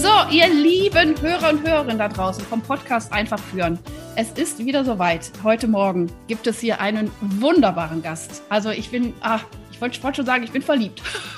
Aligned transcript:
So, 0.00 0.08
ihr 0.30 0.46
lieben 0.46 1.20
Hörer 1.20 1.50
und 1.50 1.66
Hörerinnen 1.66 1.98
da 1.98 2.06
draußen 2.06 2.44
vom 2.44 2.62
Podcast 2.62 3.12
Einfach 3.12 3.40
führen. 3.40 3.80
Es 4.14 4.30
ist 4.30 4.64
wieder 4.64 4.84
soweit. 4.84 5.32
Heute 5.42 5.66
Morgen 5.66 6.06
gibt 6.28 6.46
es 6.46 6.60
hier 6.60 6.80
einen 6.80 7.10
wunderbaren 7.20 8.00
Gast. 8.00 8.42
Also 8.48 8.70
ich 8.70 8.92
bin, 8.92 9.12
ah, 9.22 9.40
ich 9.72 9.80
wollte 9.80 10.00
wollt 10.00 10.14
schon 10.14 10.24
sagen, 10.24 10.44
ich 10.44 10.52
bin 10.52 10.62
verliebt. 10.62 11.02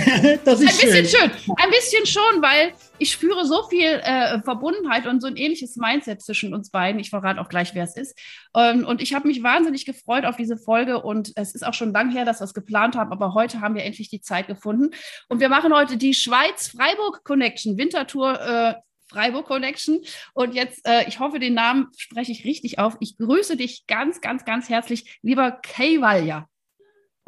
das 0.44 0.60
ist 0.60 0.82
ein 0.82 0.88
bisschen 0.88 1.06
schön. 1.06 1.30
Ein 1.56 1.70
bisschen 1.70 2.06
schon, 2.06 2.42
weil 2.42 2.72
ich 2.98 3.12
spüre 3.12 3.44
so 3.44 3.62
viel 3.68 4.00
äh, 4.02 4.40
Verbundenheit 4.42 5.06
und 5.06 5.20
so 5.20 5.26
ein 5.26 5.36
ähnliches 5.36 5.76
Mindset 5.76 6.22
zwischen 6.22 6.54
uns 6.54 6.70
beiden. 6.70 7.00
Ich 7.00 7.10
verrate 7.10 7.40
auch 7.40 7.48
gleich, 7.48 7.74
wer 7.74 7.84
es 7.84 7.96
ist. 7.96 8.18
Ähm, 8.54 8.84
und 8.84 9.00
ich 9.00 9.14
habe 9.14 9.28
mich 9.28 9.42
wahnsinnig 9.42 9.84
gefreut 9.84 10.24
auf 10.24 10.36
diese 10.36 10.56
Folge. 10.56 11.02
Und 11.02 11.32
es 11.36 11.54
ist 11.54 11.66
auch 11.66 11.74
schon 11.74 11.92
lang 11.92 12.10
her, 12.10 12.24
dass 12.24 12.40
wir 12.40 12.44
es 12.44 12.54
geplant 12.54 12.96
haben. 12.96 13.12
Aber 13.12 13.34
heute 13.34 13.60
haben 13.60 13.74
wir 13.74 13.84
endlich 13.84 14.10
die 14.10 14.20
Zeit 14.20 14.46
gefunden. 14.46 14.90
Und 15.28 15.40
wir 15.40 15.48
machen 15.48 15.74
heute 15.74 15.96
die 15.96 16.14
Schweiz-Freiburg 16.14 17.24
Connection, 17.24 17.76
Wintertour. 17.76 18.40
Äh, 18.40 18.74
Freiburg 19.10 19.46
Connection. 19.46 20.00
Und 20.34 20.54
jetzt, 20.54 20.86
äh, 20.86 21.08
ich 21.08 21.18
hoffe, 21.18 21.40
den 21.40 21.54
Namen 21.54 21.88
spreche 21.96 22.30
ich 22.30 22.44
richtig 22.44 22.78
auf. 22.78 22.96
Ich 23.00 23.18
grüße 23.18 23.56
dich 23.56 23.88
ganz, 23.88 24.20
ganz, 24.20 24.44
ganz 24.44 24.68
herzlich, 24.68 25.18
lieber 25.22 25.50
Kay. 25.50 25.98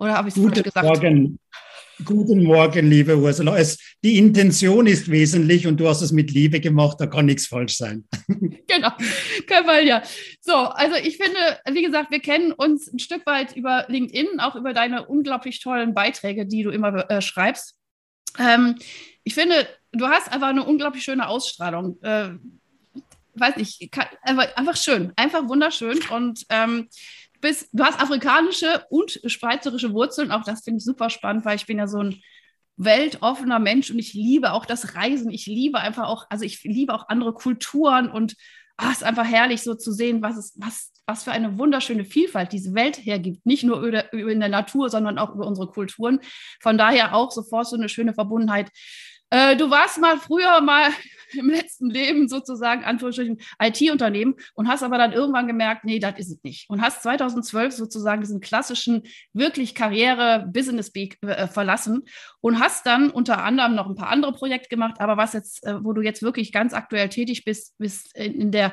Oder 0.03 0.15
habe 0.15 0.29
ich 0.29 0.37
es 0.37 0.43
falsch 0.43 0.63
gesagt? 0.65 0.85
Morgen. 0.85 1.39
Guten 2.05 2.43
Morgen, 2.43 2.91
liebe 2.91 3.17
Ursula. 3.17 3.57
Es, 3.57 3.79
die 4.03 4.19
Intention 4.19 4.89
ist 4.89 5.09
wesentlich 5.09 5.69
und 5.69 5.79
du 5.79 5.87
hast 5.87 6.03
es 6.03 6.11
mit 6.11 6.33
Liebe 6.33 6.59
gemacht, 6.59 6.97
da 6.99 7.07
kann 7.07 7.27
nichts 7.27 7.47
falsch 7.47 7.77
sein. 7.77 8.05
Genau, 8.67 8.91
Kamal, 9.47 9.87
ja. 9.87 10.03
So, 10.41 10.55
also 10.55 10.97
ich 10.97 11.19
finde, 11.19 11.39
wie 11.73 11.83
gesagt, 11.83 12.11
wir 12.11 12.21
kennen 12.21 12.51
uns 12.51 12.91
ein 12.91 12.99
Stück 12.99 13.27
weit 13.27 13.55
über 13.55 13.85
LinkedIn, 13.89 14.41
auch 14.41 14.57
über 14.57 14.73
deine 14.73 15.07
unglaublich 15.07 15.61
tollen 15.61 15.95
Beiträge, 15.95 16.47
die 16.47 16.63
du 16.63 16.71
immer 16.71 17.09
äh, 17.11 17.21
schreibst. 17.21 17.77
Ähm, 18.39 18.77
ich 19.25 19.35
finde, 19.35 19.69
du 19.93 20.09
hast 20.09 20.33
einfach 20.33 20.49
eine 20.49 20.65
unglaublich 20.65 21.05
schöne 21.05 21.29
Ausstrahlung. 21.29 22.03
Äh, 22.03 22.31
weiß 23.35 23.57
nicht, 23.57 23.93
kann, 23.93 24.07
einfach, 24.23 24.57
einfach 24.57 24.77
schön, 24.77 25.13
einfach 25.17 25.47
wunderschön 25.49 26.01
und 26.11 26.45
ähm, 26.49 26.89
bist, 27.43 27.69
du 27.73 27.85
hast 27.85 28.01
afrikanische 28.01 28.87
und 28.89 29.21
schweizerische 29.27 29.93
Wurzeln. 29.93 30.31
Auch 30.31 30.45
das 30.45 30.65
finde 30.65 30.79
ich 30.79 30.85
super 30.85 31.11
spannend, 31.11 31.45
weil 31.45 31.57
ich 31.57 31.67
bin 31.67 31.79
ja 31.79 31.87
so 31.87 31.99
ein 31.99 32.23
weltoffener 32.77 33.59
Mensch 33.59 33.91
und 33.91 33.99
ich 33.99 34.15
liebe 34.15 34.53
auch 34.53 34.65
das 34.65 34.95
Reisen. 34.95 35.31
Ich 35.31 35.47
liebe 35.47 35.79
einfach 35.79 36.09
auch, 36.09 36.27
also 36.31 36.45
ich 36.45 36.63
liebe 36.63 36.95
auch 36.95 37.09
andere 37.09 37.35
Kulturen 37.35 38.11
und 38.11 38.35
ah, 38.79 38.91
es 38.91 38.99
ist 38.99 39.05
einfach 39.05 39.27
herrlich 39.27 39.63
so 39.63 39.75
zu 39.75 39.93
sehen, 39.93 40.23
was 40.23 40.37
es, 40.37 40.55
was, 40.57 40.93
was 41.07 41.25
für 41.25 41.33
eine 41.33 41.59
wunderschöne 41.59 42.05
Vielfalt 42.05 42.53
diese 42.53 42.75
Welt 42.75 42.97
hergibt. 43.05 43.45
Nicht 43.45 43.65
nur 43.65 43.85
in 44.13 44.41
der 44.41 44.49
Natur, 44.49 44.89
sondern 44.89 45.19
auch 45.19 45.35
über 45.35 45.47
unsere 45.47 45.69
Kulturen. 45.69 46.21
Von 46.61 46.79
daher 46.79 47.15
auch 47.15 47.31
sofort 47.31 47.67
so 47.67 47.77
eine 47.77 47.89
schöne 47.89 48.15
Verbundenheit. 48.15 48.71
Äh, 49.31 49.57
du 49.57 49.71
warst 49.71 50.01
mal 50.01 50.17
früher 50.19 50.61
mal 50.61 50.91
im 51.39 51.51
letzten 51.51 51.91
Leben 51.91 52.29
sozusagen, 52.29 52.85
Anführungsstrichen, 52.85 53.39
IT-Unternehmen 53.61 54.35
und 54.55 54.69
hast 54.69 54.83
aber 54.83 54.99
dann 54.99 55.13
irgendwann 55.13 55.47
gemerkt, 55.47 55.85
nee, 55.85 55.99
das 55.99 56.19
ist 56.19 56.31
es 56.31 56.43
nicht. 56.43 56.71
Und 56.71 56.81
hast 56.83 57.03
2012 57.03 57.75
sozusagen 57.75 58.21
diesen 58.21 58.41
klassischen, 58.41 59.03
wirklich 59.33 59.75
Karriere-Business-Weg 59.75 61.19
äh, 61.23 61.47
verlassen 61.47 62.03
und 62.41 62.61
hast 62.61 62.87
dann 62.87 63.11
unter 63.11 63.43
anderem 63.45 63.75
noch 63.75 63.89
ein 63.89 63.95
paar 63.95 64.11
andere 64.11 64.33
Projekte 64.33 64.69
gemacht, 64.69 65.01
aber 65.01 65.17
was 65.17 65.33
jetzt, 65.33 65.65
äh, 65.67 65.83
wo 65.83 65.93
du 65.93 66.03
jetzt 66.03 66.23
wirklich 66.23 66.53
ganz 66.53 66.75
aktuell 66.75 67.09
tätig 67.09 67.45
bist, 67.45 67.77
bist 67.79 68.17
in, 68.17 68.41
in 68.41 68.51
der 68.53 68.73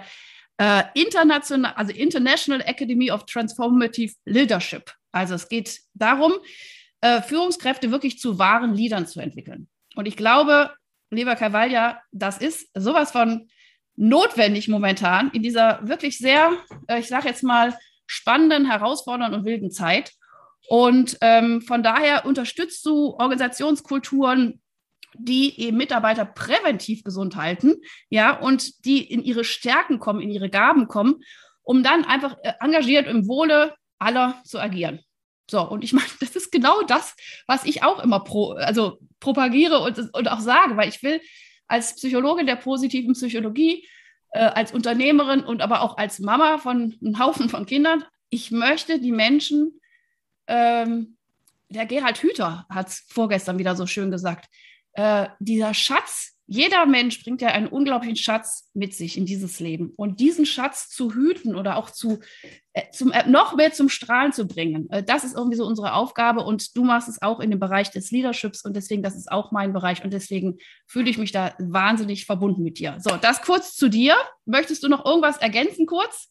äh, 0.58 0.84
international, 0.94 1.74
also 1.74 1.94
International 1.94 2.62
Academy 2.62 3.12
of 3.12 3.26
Transformative 3.26 4.14
Leadership. 4.26 4.94
Also 5.12 5.36
es 5.36 5.48
geht 5.48 5.80
darum, 5.94 6.34
äh, 7.02 7.22
Führungskräfte 7.22 7.92
wirklich 7.92 8.20
zu 8.20 8.40
wahren 8.40 8.74
Leadern 8.74 9.08
zu 9.08 9.20
entwickeln. 9.20 9.70
Und 9.96 10.06
ich 10.06 10.18
glaube, 10.18 10.72
lieber 11.10 11.36
Cavallia, 11.36 12.02
das 12.12 12.38
ist 12.38 12.70
sowas 12.74 13.12
von 13.12 13.48
notwendig 13.96 14.68
momentan 14.68 15.30
in 15.32 15.44
dieser 15.44 15.86
wirklich 15.88 16.18
sehr, 16.18 16.54
äh, 16.88 17.00
ich 17.00 17.08
sage 17.08 17.28
jetzt 17.28 17.44
mal, 17.44 17.78
spannenden, 18.06 18.66
herausfordernden 18.66 19.40
und 19.40 19.46
wilden 19.46 19.72
Zeit. 19.72 20.14
Und 20.68 21.18
ähm, 21.22 21.62
von 21.62 21.84
daher 21.84 22.26
unterstützt 22.26 22.86
du 22.86 23.14
Organisationskulturen, 23.18 24.62
die 25.16 25.60
eben 25.60 25.78
Mitarbeiter 25.78 26.26
präventiv 26.26 27.04
gesund 27.04 27.36
halten, 27.36 27.82
ja, 28.10 28.38
und 28.40 28.86
die 28.86 29.04
in 29.04 29.24
ihre 29.24 29.44
Stärken 29.44 30.00
kommen, 30.00 30.22
in 30.22 30.30
ihre 30.30 30.50
Gaben 30.50 30.88
kommen, 30.88 31.22
um 31.64 31.84
dann 31.84 32.06
einfach 32.06 32.38
äh, 32.44 32.54
engagiert 32.60 33.08
im 33.08 33.28
Wohle 33.28 33.76
aller 33.98 34.42
zu 34.44 34.60
agieren. 34.60 35.00
So, 35.50 35.68
und 35.68 35.84
ich 35.84 35.94
meine, 35.94 36.08
das 36.20 36.36
ist 36.36 36.52
genau 36.52 36.82
das, 36.84 37.16
was 37.48 37.66
ich 37.66 37.84
auch 37.84 38.04
immer 38.04 38.22
pro, 38.22 38.52
also 38.52 39.00
propagiere 39.20 39.80
und, 39.80 39.98
und 40.14 40.28
auch 40.32 40.40
sage, 40.40 40.78
weil 40.78 40.90
ich 40.90 41.02
will 41.04 41.22
als 41.68 41.96
Psychologin 41.96 42.48
der 42.48 42.56
positiven 42.56 43.14
Psychologie, 43.14 43.88
äh, 44.32 44.40
als 44.40 44.72
Unternehmerin 44.72 45.42
und 45.42 45.62
aber 45.62 45.82
auch 45.82 45.98
als 45.98 46.20
Mama 46.20 46.58
von 46.58 46.98
einem 47.02 47.20
Haufen 47.20 47.50
von 47.50 47.66
Kindern, 47.66 48.04
ich 48.30 48.52
möchte 48.52 49.00
die 49.00 49.12
Menschen, 49.12 49.80
ähm, 50.48 51.18
der 51.70 51.86
Gerhard 51.86 52.22
Hüther 52.22 52.66
hat 52.70 52.88
es 52.90 53.06
vorgestern 53.10 53.60
wieder 53.60 53.76
so 53.76 53.86
schön 53.86 54.12
gesagt, 54.12 54.50
äh, 54.94 55.28
dieser 55.40 55.74
Schatz, 55.74 56.36
jeder 56.50 56.88
Mensch 56.88 57.24
bringt 57.24 57.42
ja 57.42 57.50
einen 57.50 57.68
unglaublichen 57.68 58.16
Schatz 58.16 58.70
mit 58.74 58.96
sich 58.96 59.18
in 59.18 59.26
dieses 59.28 59.60
Leben. 59.60 59.94
Und 59.96 60.20
diesen 60.20 60.48
Schatz 60.48 60.90
zu 60.90 61.14
hüten 61.14 61.56
oder 61.56 61.78
auch 61.78 61.92
zu, 61.92 62.20
äh, 62.74 62.90
zum, 62.92 63.12
äh, 63.12 63.30
noch 63.30 63.56
mehr 63.56 63.72
zum 63.72 63.88
Strahlen 63.88 64.34
zu 64.34 64.48
bringen, 64.48 64.90
äh, 64.90 65.04
das 65.04 65.24
ist 65.24 65.36
irgendwie 65.36 65.58
so 65.58 65.66
unsere 65.66 65.94
Aufgabe. 65.94 66.42
Und 66.42 66.76
du 66.76 66.84
machst 66.84 67.08
es 67.08 67.22
auch 67.22 67.40
in 67.40 67.52
dem 67.52 67.60
Bereich 67.60 67.92
des 67.92 68.10
Leaderships. 68.10 68.66
Und 68.66 68.76
deswegen, 68.76 69.04
das 69.04 69.16
ist 69.16 69.32
auch 69.32 69.52
mein 69.52 69.74
Bereich. 69.74 70.04
Und 70.04 70.12
deswegen 70.12 70.58
fühle 70.88 71.12
ich 71.12 71.20
mich 71.20 71.32
da 71.32 71.54
wahnsinnig 71.60 72.26
verbunden 72.26 72.64
mit 72.64 72.80
dir. 72.80 72.98
So, 73.00 73.16
das 73.16 73.44
kurz 73.44 73.76
zu 73.76 73.88
dir. 73.88 74.16
Möchtest 74.46 74.84
du 74.84 74.90
noch 74.90 75.06
irgendwas 75.06 75.38
ergänzen 75.38 75.86
kurz? 75.86 76.30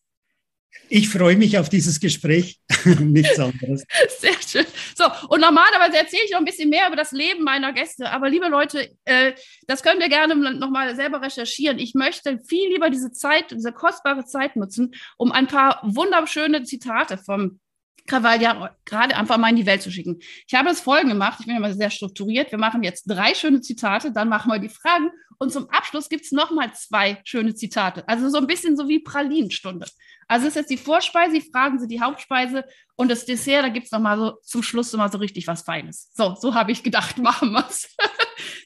Ich 0.88 1.08
freue 1.08 1.36
mich 1.36 1.58
auf 1.58 1.68
dieses 1.68 2.00
Gespräch. 2.00 2.60
Nichts 3.00 3.38
anderes. 3.38 3.84
Sehr 4.18 4.34
schön. 4.46 4.66
So, 4.96 5.04
und 5.28 5.40
normalerweise 5.40 5.96
erzähle 5.98 6.22
ich 6.24 6.32
noch 6.32 6.38
ein 6.38 6.44
bisschen 6.44 6.70
mehr 6.70 6.86
über 6.86 6.96
das 6.96 7.12
Leben 7.12 7.44
meiner 7.44 7.72
Gäste. 7.72 8.10
Aber 8.10 8.28
liebe 8.28 8.48
Leute, 8.48 8.90
äh, 9.04 9.32
das 9.66 9.82
könnt 9.82 10.00
ihr 10.00 10.08
gerne 10.08 10.34
nochmal 10.54 10.94
selber 10.96 11.22
recherchieren. 11.22 11.78
Ich 11.78 11.94
möchte 11.94 12.38
viel 12.40 12.68
lieber 12.72 12.90
diese 12.90 13.12
Zeit, 13.12 13.50
diese 13.50 13.72
kostbare 13.72 14.24
Zeit 14.24 14.56
nutzen, 14.56 14.94
um 15.16 15.32
ein 15.32 15.46
paar 15.46 15.80
wunderschöne 15.82 16.62
Zitate 16.62 17.18
vom 17.18 17.60
Krawalja 18.06 18.74
gerade 18.84 19.14
einfach 19.16 19.36
mal 19.36 19.50
in 19.50 19.56
die 19.56 19.66
Welt 19.66 19.82
zu 19.82 19.90
schicken. 19.90 20.18
Ich 20.46 20.54
habe 20.54 20.68
das 20.68 20.80
folgende 20.80 21.14
gemacht. 21.14 21.38
Ich 21.40 21.46
bin 21.46 21.56
immer 21.56 21.74
sehr 21.74 21.90
strukturiert. 21.90 22.50
Wir 22.50 22.58
machen 22.58 22.82
jetzt 22.82 23.04
drei 23.04 23.34
schöne 23.34 23.60
Zitate, 23.60 24.12
dann 24.12 24.28
machen 24.28 24.50
wir 24.50 24.58
die 24.58 24.70
Fragen 24.70 25.10
und 25.38 25.52
zum 25.52 25.70
Abschluss 25.70 26.08
gibt 26.08 26.24
es 26.24 26.32
nochmal 26.32 26.72
zwei 26.74 27.20
schöne 27.24 27.54
Zitate. 27.54 28.06
Also 28.08 28.28
so 28.28 28.38
ein 28.38 28.46
bisschen 28.46 28.76
so 28.76 28.88
wie 28.88 28.98
Pralinenstunde. 28.98 29.86
Also 30.28 30.46
ist 30.46 30.56
jetzt 30.56 30.70
die 30.70 30.76
Vorspeise, 30.76 31.32
die 31.32 31.50
Fragen 31.50 31.78
sind 31.78 31.90
die 31.90 32.00
Hauptspeise 32.00 32.64
und 32.96 33.10
das 33.10 33.24
Dessert, 33.24 33.64
da 33.64 33.68
gibt 33.70 33.86
es 33.86 33.92
nochmal 33.92 34.18
so 34.18 34.38
zum 34.42 34.62
Schluss 34.62 34.92
immer 34.92 35.08
so 35.08 35.18
richtig 35.18 35.46
was 35.46 35.62
Feines. 35.62 36.12
So, 36.14 36.34
so 36.34 36.54
habe 36.54 36.70
ich 36.70 36.82
gedacht, 36.82 37.16
machen 37.22 37.52
wir 37.52 37.66
es. 37.68 37.96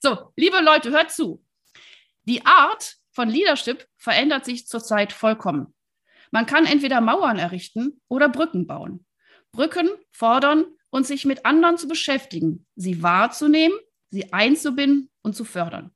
so, 0.03 0.33
liebe 0.37 0.61
Leute, 0.61 0.91
hört 0.91 1.13
zu. 1.13 1.43
Die 2.25 2.45
Art 2.45 2.97
von 3.13 3.29
Leadership 3.29 3.87
verändert 3.97 4.45
sich 4.45 4.67
zurzeit 4.67 5.13
vollkommen. 5.13 5.75
Man 6.33 6.47
kann 6.47 6.67
entweder 6.67 7.01
Mauern 7.01 7.39
errichten 7.39 8.01
oder 8.09 8.29
Brücken 8.29 8.67
bauen. 8.67 9.07
Brücken 9.53 9.89
fordern 10.11 10.65
und 10.91 11.07
sich 11.07 11.25
mit 11.25 11.45
anderen 11.45 11.79
zu 11.79 11.87
beschäftigen, 11.87 12.67
sie 12.75 13.03
wahrzunehmen, 13.03 13.79
sie 14.11 14.33
einzubinden 14.33 15.11
und 15.23 15.37
zu 15.37 15.45
fördern. 15.45 15.93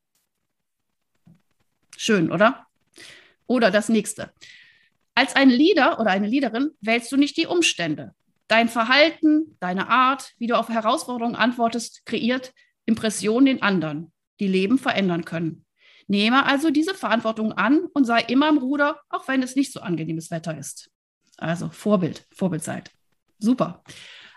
Schön, 1.96 2.30
oder? 2.30 2.66
Oder 3.46 3.70
das 3.70 3.88
nächste. 3.88 4.32
Als 5.16 5.34
ein 5.34 5.48
Leader 5.48 5.98
oder 5.98 6.10
eine 6.10 6.28
Leaderin 6.28 6.72
wählst 6.82 7.10
du 7.10 7.16
nicht 7.16 7.38
die 7.38 7.46
Umstände. 7.46 8.12
Dein 8.48 8.68
Verhalten, 8.68 9.56
deine 9.60 9.88
Art, 9.88 10.34
wie 10.36 10.46
du 10.46 10.58
auf 10.58 10.68
Herausforderungen 10.68 11.34
antwortest, 11.34 12.04
kreiert 12.04 12.52
Impressionen 12.84 13.46
in 13.46 13.62
anderen, 13.62 14.12
die 14.40 14.46
Leben 14.46 14.78
verändern 14.78 15.24
können. 15.24 15.64
Nehme 16.06 16.44
also 16.44 16.68
diese 16.68 16.94
Verantwortung 16.94 17.52
an 17.52 17.86
und 17.94 18.04
sei 18.04 18.20
immer 18.20 18.50
im 18.50 18.58
Ruder, 18.58 19.00
auch 19.08 19.26
wenn 19.26 19.42
es 19.42 19.56
nicht 19.56 19.72
so 19.72 19.80
angenehmes 19.80 20.30
Wetter 20.30 20.56
ist. 20.56 20.90
Also 21.38 21.70
Vorbild, 21.70 22.26
Vorbild 22.34 22.62
seid. 22.62 22.90
Super. 23.38 23.82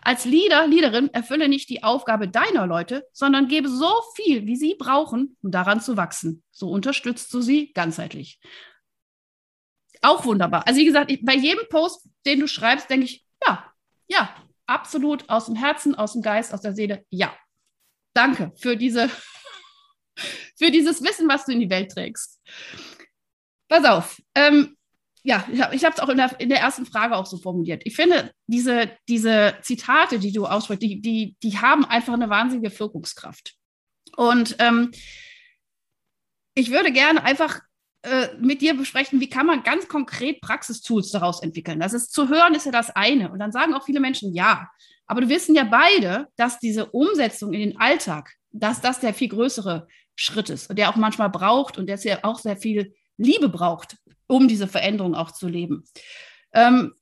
Als 0.01 0.23
Leader, 0.23 0.65
Leaderin 0.65 1.09
erfülle 1.13 1.49
nicht 1.49 1.69
die 1.69 1.83
Aufgabe 1.83 2.29
deiner 2.29 2.65
Leute, 2.65 3.05
sondern 3.11 3.49
gebe 3.49 3.67
so 3.67 3.91
viel, 4.15 4.47
wie 4.47 4.55
sie 4.55 4.75
brauchen, 4.79 5.35
um 5.43 5.51
daran 5.51 5.81
zu 5.81 5.97
wachsen. 5.97 6.41
So 6.51 6.69
unterstützt 6.69 7.33
du 7.33 7.41
sie 7.41 7.73
ganzheitlich. 7.73 8.39
Auch 10.01 10.25
wunderbar. 10.25 10.65
Also 10.67 10.79
wie 10.79 10.85
gesagt, 10.85 11.11
ich, 11.11 11.23
bei 11.23 11.35
jedem 11.35 11.67
Post, 11.69 12.07
den 12.25 12.39
du 12.39 12.47
schreibst, 12.47 12.89
denke 12.89 13.05
ich, 13.05 13.25
ja, 13.45 13.71
ja, 14.07 14.35
absolut 14.65 15.29
aus 15.29 15.45
dem 15.45 15.55
Herzen, 15.55 15.95
aus 15.95 16.13
dem 16.13 16.21
Geist, 16.21 16.53
aus 16.53 16.61
der 16.61 16.73
Seele, 16.73 17.05
ja. 17.09 17.35
Danke 18.13 18.51
für 18.57 18.75
diese, 18.75 19.09
für 20.57 20.71
dieses 20.71 21.03
Wissen, 21.03 21.27
was 21.27 21.45
du 21.45 21.51
in 21.51 21.59
die 21.59 21.69
Welt 21.69 21.91
trägst. 21.91 22.39
Pass 23.67 23.85
auf. 23.85 24.21
Ähm, 24.35 24.77
ja, 25.21 25.45
ich 25.51 25.83
habe 25.83 25.93
es 25.93 25.99
auch 25.99 26.09
in 26.09 26.17
der, 26.17 26.39
in 26.39 26.49
der, 26.49 26.59
ersten 26.59 26.85
Frage 26.85 27.15
auch 27.15 27.25
so 27.25 27.37
formuliert. 27.37 27.81
Ich 27.85 27.95
finde, 27.95 28.33
diese, 28.47 28.97
diese 29.07 29.57
Zitate, 29.61 30.17
die 30.17 30.31
du 30.31 30.45
aussprichst, 30.45 30.81
die, 30.81 31.01
die, 31.01 31.35
die 31.43 31.57
haben 31.57 31.85
einfach 31.85 32.13
eine 32.13 32.29
wahnsinnige 32.29 32.77
Wirkungskraft. 32.79 33.53
Und 34.15 34.55
ähm, 34.59 34.91
ich 36.55 36.71
würde 36.71 36.91
gerne 36.91 37.23
einfach 37.23 37.61
mit 38.39 38.61
dir 38.61 38.75
besprechen, 38.77 39.19
wie 39.19 39.29
kann 39.29 39.45
man 39.45 39.63
ganz 39.63 39.87
konkret 39.87 40.39
Praxistools 40.41 41.11
daraus 41.11 41.41
entwickeln. 41.41 41.79
Das 41.79 41.93
ist 41.93 42.13
zu 42.13 42.29
hören, 42.29 42.55
ist 42.55 42.65
ja 42.65 42.71
das 42.71 42.89
eine. 42.91 43.31
Und 43.31 43.39
dann 43.39 43.51
sagen 43.51 43.73
auch 43.73 43.85
viele 43.85 43.99
Menschen 43.99 44.33
ja. 44.33 44.69
Aber 45.05 45.21
wir 45.21 45.29
wissen 45.29 45.55
ja 45.55 45.65
beide, 45.65 46.27
dass 46.37 46.59
diese 46.59 46.85
Umsetzung 46.87 47.51
in 47.53 47.59
den 47.59 47.79
Alltag, 47.79 48.35
dass 48.51 48.79
das 48.79 48.99
der 48.99 49.13
viel 49.13 49.29
größere 49.29 49.87
Schritt 50.15 50.49
ist 50.49 50.69
und 50.69 50.77
der 50.77 50.89
auch 50.89 50.95
manchmal 50.95 51.29
braucht 51.29 51.77
und 51.77 51.87
der 51.87 51.97
ja 51.97 52.19
auch 52.23 52.39
sehr 52.39 52.57
viel 52.57 52.93
Liebe 53.17 53.49
braucht, 53.49 53.97
um 54.27 54.47
diese 54.47 54.67
Veränderung 54.67 55.15
auch 55.15 55.31
zu 55.31 55.47
leben. 55.47 55.83
Ähm, 56.53 56.93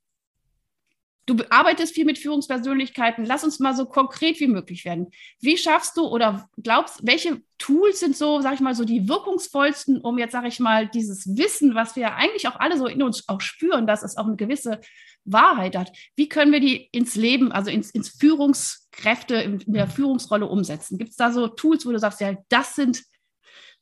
Du 1.28 1.36
arbeitest 1.50 1.94
viel 1.94 2.06
mit 2.06 2.18
Führungspersönlichkeiten. 2.18 3.26
Lass 3.26 3.44
uns 3.44 3.60
mal 3.60 3.76
so 3.76 3.86
konkret 3.86 4.40
wie 4.40 4.48
möglich 4.48 4.86
werden. 4.86 5.12
Wie 5.42 5.58
schaffst 5.58 5.98
du 5.98 6.08
oder 6.08 6.50
glaubst, 6.56 7.06
welche 7.06 7.42
Tools 7.58 8.00
sind 8.00 8.16
so, 8.16 8.40
sag 8.40 8.54
ich 8.54 8.62
mal, 8.62 8.76
so 8.76 8.86
die 8.86 9.10
wirkungsvollsten, 9.10 10.00
um 10.00 10.18
jetzt, 10.18 10.32
sag 10.32 10.46
ich 10.46 10.62
mal, 10.62 10.88
dieses 10.88 11.36
Wissen, 11.36 11.76
was 11.76 11.98
wir 11.98 12.16
eigentlich 12.16 12.48
auch 12.48 12.56
alle 12.56 12.78
so 12.78 12.88
in 12.88 13.04
uns 13.04 13.28
auch 13.28 13.42
spüren, 13.42 13.86
dass 13.86 14.04
es 14.04 14.16
auch 14.16 14.26
eine 14.26 14.38
gewisse 14.38 14.80
Wahrheit 15.26 15.76
hat. 15.76 15.92
Wie 16.16 16.30
können 16.30 16.54
wir 16.54 16.62
die 16.62 16.88
ins 16.94 17.16
Leben, 17.16 17.52
also 17.52 17.70
ins, 17.72 17.92
ins 17.92 18.08
Führungskräfte, 18.08 19.36
in 19.36 19.60
der 19.68 19.88
Führungsrolle 19.90 20.46
umsetzen? 20.46 20.98
Gibt 20.98 21.12
es 21.12 21.18
da 21.18 21.34
so 21.34 21.50
Tools, 21.50 21.86
wo 21.86 21.92
du 21.92 22.00
sagst, 22.00 22.22
ja, 22.22 22.38
das 22.48 22.76
sind, 22.76 23.04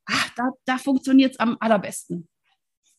ach, 0.05 0.29
da, 0.35 0.49
da 0.65 0.79
funktioniert 0.79 1.33
es 1.33 1.39
am 1.39 1.57
allerbesten? 1.59 2.27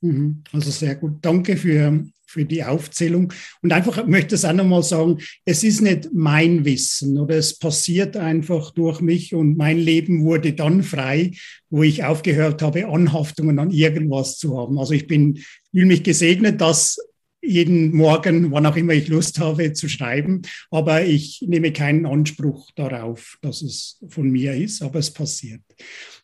Mhm. 0.07 0.43
Also 0.53 0.71
sehr 0.71 0.95
gut. 0.95 1.19
Danke 1.23 1.57
für, 1.57 2.05
für 2.27 2.45
die 2.45 2.65
Aufzählung. 2.65 3.33
Und 3.63 3.73
einfach 3.73 4.07
möchte 4.07 4.35
es 4.35 4.45
auch 4.45 4.53
nochmal 4.53 4.83
sagen, 4.83 5.19
es 5.45 5.65
ist 5.65 5.81
nicht 5.81 6.11
mein 6.13 6.65
Wissen 6.65 7.19
oder 7.19 7.37
es 7.37 7.59
passiert 7.59 8.17
einfach 8.17 8.73
durch 8.73 9.01
mich 9.01 9.35
und 9.35 9.57
mein 9.57 9.79
Leben 9.79 10.25
wurde 10.25 10.53
dann 10.53 10.83
frei, 10.83 11.33
wo 11.71 11.83
ich 11.83 12.05
aufgehört 12.05 12.63
habe, 12.63 12.89
Anhaftungen 12.89 13.59
an 13.59 13.71
irgendwas 13.71 14.39
zu 14.39 14.57
haben. 14.57 14.79
Also 14.79 14.93
ich 14.93 15.07
bin, 15.07 15.39
fühle 15.71 15.87
mich 15.87 16.03
gesegnet, 16.03 16.61
dass 16.61 16.99
jeden 17.47 17.95
Morgen, 17.95 18.51
wann 18.51 18.67
auch 18.67 18.77
immer 18.77 18.93
ich 18.93 19.09
Lust 19.09 19.39
habe, 19.39 19.73
zu 19.73 19.89
schreiben. 19.89 20.43
Aber 20.71 21.05
ich 21.05 21.43
nehme 21.47 21.73
keinen 21.73 22.07
Anspruch 22.07 22.71
darauf, 22.75 23.39
dass 23.41 23.63
es 23.63 23.99
von 24.09 24.31
mir 24.31 24.55
ist, 24.55 24.83
aber 24.83 24.99
es 24.99 25.13
passiert. 25.13 25.63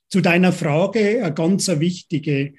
Zu 0.08 0.20
deiner 0.20 0.52
Frage, 0.52 1.22
eine 1.22 1.32
ganz 1.32 1.68
wichtige. 1.68 2.54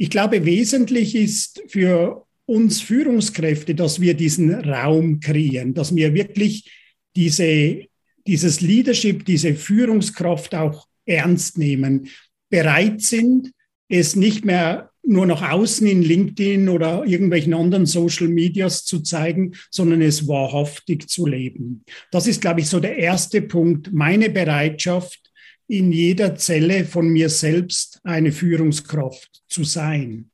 Ich 0.00 0.08
glaube, 0.08 0.46
wesentlich 0.46 1.14
ist 1.14 1.62
für 1.68 2.24
uns 2.46 2.80
Führungskräfte, 2.80 3.74
dass 3.74 4.00
wir 4.00 4.14
diesen 4.14 4.54
Raum 4.54 5.20
kreieren, 5.20 5.74
dass 5.74 5.94
wir 5.94 6.14
wirklich 6.14 6.72
diese, 7.14 7.84
dieses 8.26 8.62
Leadership, 8.62 9.26
diese 9.26 9.54
Führungskraft 9.54 10.54
auch 10.54 10.86
ernst 11.04 11.58
nehmen, 11.58 12.08
bereit 12.48 13.02
sind, 13.02 13.52
es 13.90 14.16
nicht 14.16 14.42
mehr 14.42 14.90
nur 15.02 15.26
nach 15.26 15.52
außen 15.52 15.86
in 15.86 16.00
LinkedIn 16.00 16.70
oder 16.70 17.04
irgendwelchen 17.04 17.52
anderen 17.52 17.84
Social 17.84 18.28
Medias 18.28 18.86
zu 18.86 19.00
zeigen, 19.00 19.52
sondern 19.70 20.00
es 20.00 20.26
wahrhaftig 20.26 21.10
zu 21.10 21.26
leben. 21.26 21.84
Das 22.10 22.26
ist, 22.26 22.40
glaube 22.40 22.60
ich, 22.60 22.68
so 22.68 22.80
der 22.80 22.96
erste 22.96 23.42
Punkt, 23.42 23.92
meine 23.92 24.30
Bereitschaft, 24.30 25.29
in 25.70 25.92
jeder 25.92 26.34
Zelle 26.34 26.84
von 26.84 27.08
mir 27.08 27.30
selbst 27.30 28.00
eine 28.02 28.32
Führungskraft 28.32 29.42
zu 29.48 29.64
sein. 29.64 30.30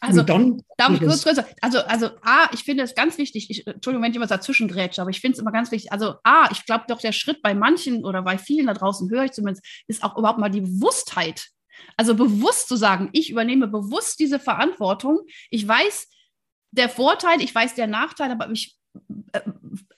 Also, 0.00 0.22
dann, 0.22 0.60
darf 0.76 0.92
ich 0.92 1.00
kurz, 1.00 1.24
kurz, 1.24 1.40
also, 1.62 1.78
also 1.78 2.10
A, 2.20 2.50
ich 2.52 2.64
finde 2.64 2.82
es 2.82 2.94
ganz 2.94 3.16
wichtig, 3.16 3.48
ich, 3.48 3.66
Entschuldigung, 3.66 4.02
wenn 4.02 4.10
ich 4.10 4.16
immer 4.16 4.26
dazwischen 4.26 4.68
grätsche, 4.68 5.00
aber 5.00 5.10
ich 5.10 5.20
finde 5.20 5.36
es 5.36 5.38
immer 5.40 5.52
ganz 5.52 5.70
wichtig, 5.70 5.90
also 5.92 6.16
A, 6.24 6.50
ich 6.52 6.66
glaube 6.66 6.84
doch, 6.88 7.00
der 7.00 7.12
Schritt 7.12 7.40
bei 7.40 7.54
manchen 7.54 8.04
oder 8.04 8.20
bei 8.20 8.36
vielen 8.36 8.66
da 8.66 8.74
draußen, 8.74 9.08
höre 9.08 9.24
ich 9.24 9.32
zumindest, 9.32 9.64
ist 9.86 10.04
auch 10.04 10.18
überhaupt 10.18 10.38
mal 10.38 10.50
die 10.50 10.60
Bewusstheit. 10.60 11.48
Also 11.96 12.14
bewusst 12.14 12.68
zu 12.68 12.76
sagen, 12.76 13.08
ich 13.12 13.30
übernehme 13.30 13.66
bewusst 13.66 14.20
diese 14.20 14.38
Verantwortung. 14.38 15.20
Ich 15.50 15.66
weiß 15.66 16.08
der 16.72 16.90
Vorteil, 16.90 17.40
ich 17.40 17.54
weiß 17.54 17.74
der 17.74 17.86
Nachteil, 17.86 18.30
aber 18.30 18.50
ich, 18.50 18.76
äh, 19.32 19.40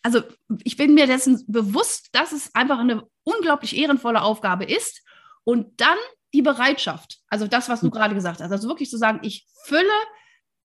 also 0.06 0.22
ich 0.62 0.76
bin 0.76 0.94
mir 0.94 1.08
dessen 1.08 1.42
bewusst, 1.48 2.10
dass 2.12 2.30
es 2.30 2.54
einfach 2.54 2.78
eine 2.78 3.02
unglaublich 3.24 3.76
ehrenvolle 3.76 4.22
Aufgabe 4.22 4.64
ist. 4.64 5.02
Und 5.42 5.80
dann 5.80 5.98
die 6.32 6.42
Bereitschaft, 6.42 7.18
also 7.26 7.48
das, 7.48 7.68
was 7.68 7.80
du 7.80 7.86
hm. 7.86 7.90
gerade 7.90 8.14
gesagt 8.14 8.40
hast, 8.40 8.52
also 8.52 8.68
wirklich 8.68 8.88
zu 8.88 8.98
sagen, 8.98 9.18
ich 9.22 9.48
fülle, 9.64 9.98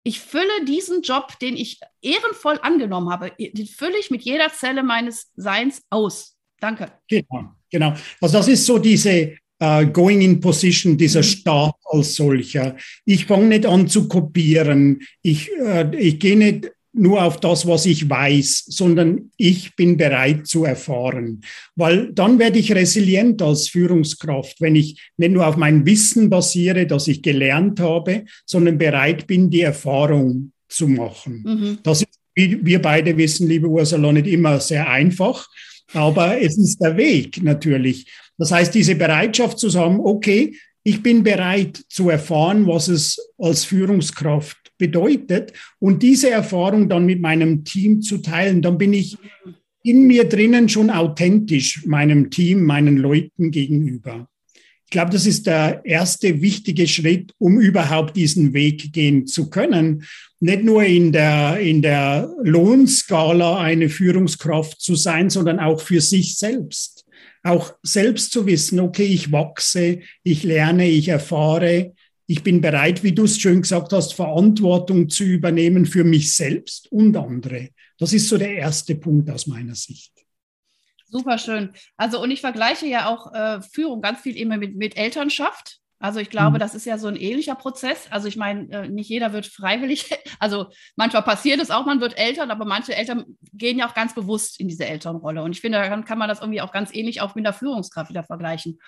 ich 0.03 0.19
fülle 0.19 0.65
diesen 0.67 1.03
Job, 1.03 1.39
den 1.39 1.55
ich 1.55 1.79
ehrenvoll 2.01 2.59
angenommen 2.61 3.09
habe, 3.09 3.31
den 3.39 3.65
fülle 3.65 3.97
ich 3.97 4.11
mit 4.11 4.23
jeder 4.23 4.51
Zelle 4.51 4.83
meines 4.83 5.31
Seins 5.37 5.83
aus. 5.89 6.35
Danke. 6.59 6.91
Genau, 7.07 7.53
genau. 7.71 7.93
Also 8.19 8.39
das 8.39 8.49
ist 8.49 8.65
so 8.65 8.77
diese 8.77 9.37
uh, 9.63 9.85
Going 9.85 10.21
in 10.21 10.41
Position, 10.41 10.97
dieser 10.97 11.21
mhm. 11.21 11.23
Start 11.23 11.75
als 11.85 12.13
solcher. 12.13 12.75
Ich 13.05 13.25
fange 13.25 13.45
nicht 13.45 13.65
an 13.65 13.87
zu 13.87 14.09
kopieren. 14.09 14.99
Ich, 15.21 15.49
uh, 15.61 15.89
ich 15.97 16.19
gehe 16.19 16.35
nicht 16.35 16.71
nur 16.99 17.23
auf 17.23 17.39
das, 17.39 17.65
was 17.65 17.85
ich 17.85 18.09
weiß, 18.09 18.65
sondern 18.67 19.31
ich 19.37 19.75
bin 19.75 19.97
bereit 19.97 20.45
zu 20.47 20.65
erfahren. 20.65 21.41
Weil 21.75 22.11
dann 22.13 22.39
werde 22.39 22.59
ich 22.59 22.73
resilient 22.73 23.41
als 23.41 23.69
Führungskraft, 23.69 24.59
wenn 24.59 24.75
ich 24.75 25.09
nicht 25.17 25.31
nur 25.31 25.47
auf 25.47 25.57
mein 25.57 25.85
Wissen 25.85 26.29
basiere, 26.29 26.85
das 26.85 27.07
ich 27.07 27.21
gelernt 27.21 27.79
habe, 27.79 28.25
sondern 28.45 28.77
bereit 28.77 29.27
bin, 29.27 29.49
die 29.49 29.61
Erfahrung 29.61 30.51
zu 30.67 30.87
machen. 30.87 31.43
Mhm. 31.45 31.77
Das 31.83 32.01
ist, 32.01 32.19
wie 32.35 32.63
wir 32.65 32.81
beide 32.81 33.17
wissen, 33.17 33.47
liebe 33.47 33.67
Ursula, 33.67 34.11
nicht 34.11 34.27
immer 34.27 34.59
sehr 34.59 34.89
einfach, 34.89 35.47
aber 35.93 36.41
es 36.41 36.57
ist 36.57 36.79
der 36.79 36.97
Weg 36.97 37.41
natürlich. 37.41 38.07
Das 38.37 38.51
heißt, 38.51 38.73
diese 38.73 38.95
Bereitschaft 38.95 39.57
zu 39.57 39.69
sagen, 39.69 39.99
okay, 39.99 40.55
ich 40.89 41.03
bin 41.03 41.21
bereit 41.21 41.83
zu 41.87 42.09
erfahren, 42.09 42.65
was 42.65 42.87
es 42.87 43.19
als 43.37 43.63
Führungskraft 43.63 44.57
bedeutet 44.79 45.53
und 45.77 46.01
diese 46.01 46.31
Erfahrung 46.31 46.89
dann 46.89 47.05
mit 47.05 47.21
meinem 47.21 47.63
Team 47.63 48.01
zu 48.01 48.17
teilen, 48.17 48.63
dann 48.63 48.79
bin 48.79 48.93
ich 48.93 49.15
in 49.83 50.07
mir 50.07 50.27
drinnen 50.27 50.67
schon 50.67 50.89
authentisch 50.89 51.85
meinem 51.85 52.31
Team, 52.31 52.63
meinen 52.63 52.97
Leuten 52.97 53.51
gegenüber. 53.51 54.27
Ich 54.85 54.89
glaube, 54.89 55.11
das 55.11 55.27
ist 55.27 55.45
der 55.45 55.85
erste 55.85 56.41
wichtige 56.41 56.87
Schritt, 56.87 57.33
um 57.37 57.59
überhaupt 57.59 58.15
diesen 58.15 58.53
Weg 58.53 58.91
gehen 58.91 59.27
zu 59.27 59.51
können. 59.51 60.05
Nicht 60.39 60.63
nur 60.63 60.83
in 60.83 61.11
der, 61.11 61.59
in 61.59 61.83
der 61.83 62.33
Lohnskala 62.41 63.59
eine 63.59 63.89
Führungskraft 63.89 64.81
zu 64.81 64.95
sein, 64.95 65.29
sondern 65.29 65.59
auch 65.59 65.81
für 65.81 66.01
sich 66.01 66.35
selbst. 66.35 66.98
Auch 67.49 67.73
selbst 67.81 68.31
zu 68.31 68.45
wissen, 68.45 68.79
okay, 68.79 69.05
ich 69.05 69.31
wachse, 69.31 70.01
ich 70.21 70.43
lerne, 70.43 70.87
ich 70.87 71.07
erfahre, 71.07 71.95
ich 72.27 72.43
bin 72.43 72.61
bereit, 72.61 73.01
wie 73.01 73.11
du 73.11 73.23
es 73.23 73.39
schön 73.39 73.63
gesagt 73.63 73.91
hast, 73.91 74.13
Verantwortung 74.13 75.09
zu 75.09 75.23
übernehmen 75.23 75.87
für 75.87 76.03
mich 76.03 76.35
selbst 76.35 76.91
und 76.91 77.17
andere. 77.17 77.69
Das 77.97 78.13
ist 78.13 78.29
so 78.29 78.37
der 78.37 78.53
erste 78.53 78.93
Punkt 78.93 79.31
aus 79.31 79.47
meiner 79.47 79.73
Sicht. 79.73 80.13
Super 81.07 81.39
schön. 81.39 81.73
Also, 81.97 82.21
und 82.21 82.29
ich 82.29 82.41
vergleiche 82.41 82.85
ja 82.85 83.07
auch 83.07 83.33
äh, 83.33 83.61
Führung 83.63 84.01
ganz 84.01 84.21
viel 84.21 84.37
immer 84.37 84.57
mit, 84.57 84.75
mit 84.75 84.95
Elternschaft. 84.95 85.79
Also 85.99 86.19
ich 86.19 86.29
glaube, 86.29 86.55
mhm. 86.55 86.59
das 86.59 86.75
ist 86.75 86.85
ja 86.85 86.97
so 86.97 87.07
ein 87.07 87.15
ähnlicher 87.15 87.55
Prozess. 87.55 88.07
Also 88.09 88.27
ich 88.27 88.37
meine, 88.37 88.69
äh, 88.71 88.87
nicht 88.87 89.09
jeder 89.09 89.33
wird 89.33 89.45
freiwillig, 89.45 90.09
also 90.39 90.67
manchmal 90.95 91.23
passiert 91.23 91.59
es 91.59 91.71
auch, 91.71 91.85
man 91.85 92.01
wird 92.01 92.17
Eltern, 92.17 92.51
aber 92.51 92.65
manche 92.65 92.95
Eltern 92.95 93.25
gehen 93.53 93.77
ja 93.77 93.87
auch 93.87 93.93
ganz 93.93 94.15
bewusst 94.15 94.59
in 94.59 94.67
diese 94.67 94.85
Elternrolle. 94.85 95.43
Und 95.43 95.51
ich 95.51 95.61
finde, 95.61 95.77
da 95.77 96.01
kann 96.01 96.17
man 96.17 96.29
das 96.29 96.39
irgendwie 96.39 96.61
auch 96.61 96.71
ganz 96.71 96.93
ähnlich 96.93 97.21
auch 97.21 97.35
mit 97.35 97.45
der 97.45 97.53
Führungskraft 97.53 98.09
wieder 98.09 98.23
vergleichen. 98.23 98.79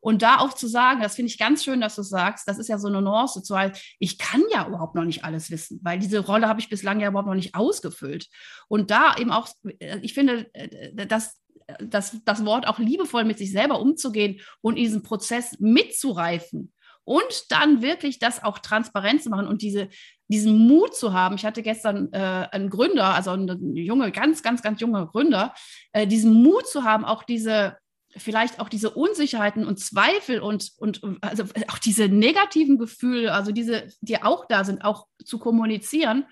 Und 0.00 0.22
da 0.22 0.38
auch 0.38 0.54
zu 0.54 0.68
sagen, 0.68 1.00
das 1.00 1.16
finde 1.16 1.30
ich 1.30 1.38
ganz 1.38 1.64
schön, 1.64 1.80
dass 1.80 1.96
du 1.96 2.02
sagst, 2.02 2.48
das 2.48 2.58
ist 2.58 2.68
ja 2.68 2.78
so 2.78 2.86
eine 2.86 3.02
Nuance 3.02 3.42
zu 3.42 3.56
halt, 3.58 3.80
ich 3.98 4.18
kann 4.18 4.42
ja 4.52 4.66
überhaupt 4.66 4.94
noch 4.94 5.04
nicht 5.04 5.24
alles 5.24 5.50
wissen, 5.50 5.80
weil 5.82 5.98
diese 5.98 6.20
Rolle 6.20 6.48
habe 6.48 6.60
ich 6.60 6.68
bislang 6.68 7.00
ja 7.00 7.08
überhaupt 7.08 7.26
noch 7.26 7.34
nicht 7.34 7.54
ausgefüllt. 7.54 8.28
Und 8.68 8.90
da 8.90 9.16
eben 9.16 9.32
auch, 9.32 9.48
äh, 9.80 9.98
ich 10.02 10.14
finde, 10.14 10.48
äh, 10.54 11.06
dass 11.06 11.40
das, 11.80 12.18
das 12.24 12.44
Wort 12.44 12.66
auch 12.68 12.78
liebevoll 12.78 13.24
mit 13.24 13.38
sich 13.38 13.52
selber 13.52 13.80
umzugehen 13.80 14.40
und 14.60 14.76
diesen 14.76 15.02
Prozess 15.02 15.58
mitzureifen 15.58 16.72
und 17.04 17.50
dann 17.50 17.82
wirklich 17.82 18.18
das 18.18 18.42
auch 18.42 18.58
transparent 18.58 19.22
zu 19.22 19.30
machen 19.30 19.46
und 19.46 19.62
diese, 19.62 19.88
diesen 20.28 20.58
Mut 20.66 20.94
zu 20.94 21.12
haben. 21.12 21.36
Ich 21.36 21.44
hatte 21.44 21.62
gestern 21.62 22.12
äh, 22.12 22.48
einen 22.50 22.68
Gründer, 22.68 23.14
also 23.14 23.30
einen 23.30 23.76
junge, 23.76 24.10
ganz, 24.10 24.42
ganz, 24.42 24.62
ganz 24.62 24.80
junger 24.80 25.06
Gründer, 25.06 25.54
äh, 25.92 26.06
diesen 26.06 26.32
Mut 26.42 26.66
zu 26.66 26.84
haben, 26.84 27.04
auch 27.04 27.22
diese 27.22 27.76
vielleicht 28.16 28.60
auch 28.60 28.68
diese 28.68 28.90
Unsicherheiten 28.90 29.66
und 29.66 29.78
Zweifel 29.78 30.40
und, 30.40 30.72
und 30.78 31.02
also 31.20 31.44
auch 31.68 31.78
diese 31.78 32.08
negativen 32.08 32.78
Gefühle, 32.78 33.32
also 33.32 33.52
diese, 33.52 33.88
die 34.00 34.22
auch 34.22 34.46
da 34.46 34.64
sind, 34.64 34.82
auch 34.84 35.06
zu 35.24 35.38
kommunizieren. 35.38 36.24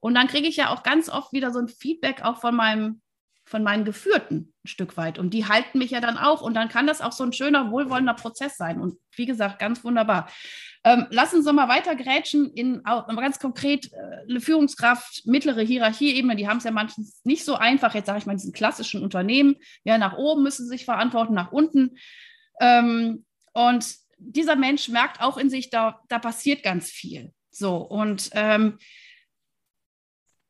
Und 0.00 0.14
dann 0.14 0.28
kriege 0.28 0.46
ich 0.46 0.56
ja 0.56 0.70
auch 0.70 0.82
ganz 0.82 1.08
oft 1.08 1.32
wieder 1.32 1.52
so 1.52 1.58
ein 1.58 1.68
Feedback 1.68 2.22
auch 2.22 2.40
von 2.40 2.54
meinem, 2.54 3.02
von 3.44 3.62
meinen 3.62 3.84
Geführten 3.84 4.52
ein 4.64 4.68
Stück 4.68 4.96
weit. 4.96 5.18
Und 5.18 5.34
die 5.34 5.46
halten 5.46 5.78
mich 5.78 5.90
ja 5.90 6.00
dann 6.00 6.16
auch. 6.16 6.42
Und 6.42 6.54
dann 6.54 6.68
kann 6.68 6.86
das 6.86 7.00
auch 7.00 7.12
so 7.12 7.24
ein 7.24 7.32
schöner, 7.32 7.70
wohlwollender 7.70 8.14
Prozess 8.14 8.56
sein. 8.56 8.80
Und 8.80 8.98
wie 9.16 9.26
gesagt, 9.26 9.58
ganz 9.58 9.84
wunderbar. 9.84 10.28
Ähm, 10.84 11.06
lass 11.10 11.32
uns 11.32 11.44
mal 11.44 11.68
weiter 11.68 11.94
grätschen 11.94 12.50
in 12.54 12.82
ganz 12.82 13.38
konkret 13.38 13.92
äh, 13.92 14.28
eine 14.28 14.40
Führungskraft, 14.40 15.26
mittlere 15.26 15.62
Hierarchieebene, 15.62 16.34
die 16.34 16.48
haben 16.48 16.58
es 16.58 16.64
ja 16.64 16.72
manchmal 16.72 17.06
nicht 17.22 17.44
so 17.44 17.54
einfach, 17.54 17.94
jetzt 17.94 18.06
sage 18.06 18.18
ich 18.18 18.26
mal, 18.26 18.34
diesen 18.34 18.52
klassischen 18.52 19.02
Unternehmen. 19.02 19.56
Ja, 19.84 19.96
nach 19.98 20.16
oben 20.16 20.42
müssen 20.42 20.64
sie 20.64 20.70
sich 20.70 20.84
verantworten, 20.84 21.34
nach 21.34 21.52
unten. 21.52 21.96
Ähm, 22.60 23.24
und 23.52 23.94
dieser 24.18 24.56
Mensch 24.56 24.88
merkt 24.88 25.20
auch 25.20 25.36
in 25.36 25.50
sich, 25.50 25.70
da, 25.70 26.00
da 26.08 26.18
passiert 26.18 26.62
ganz 26.62 26.90
viel. 26.90 27.32
So, 27.50 27.76
und 27.76 28.30
ähm, 28.32 28.78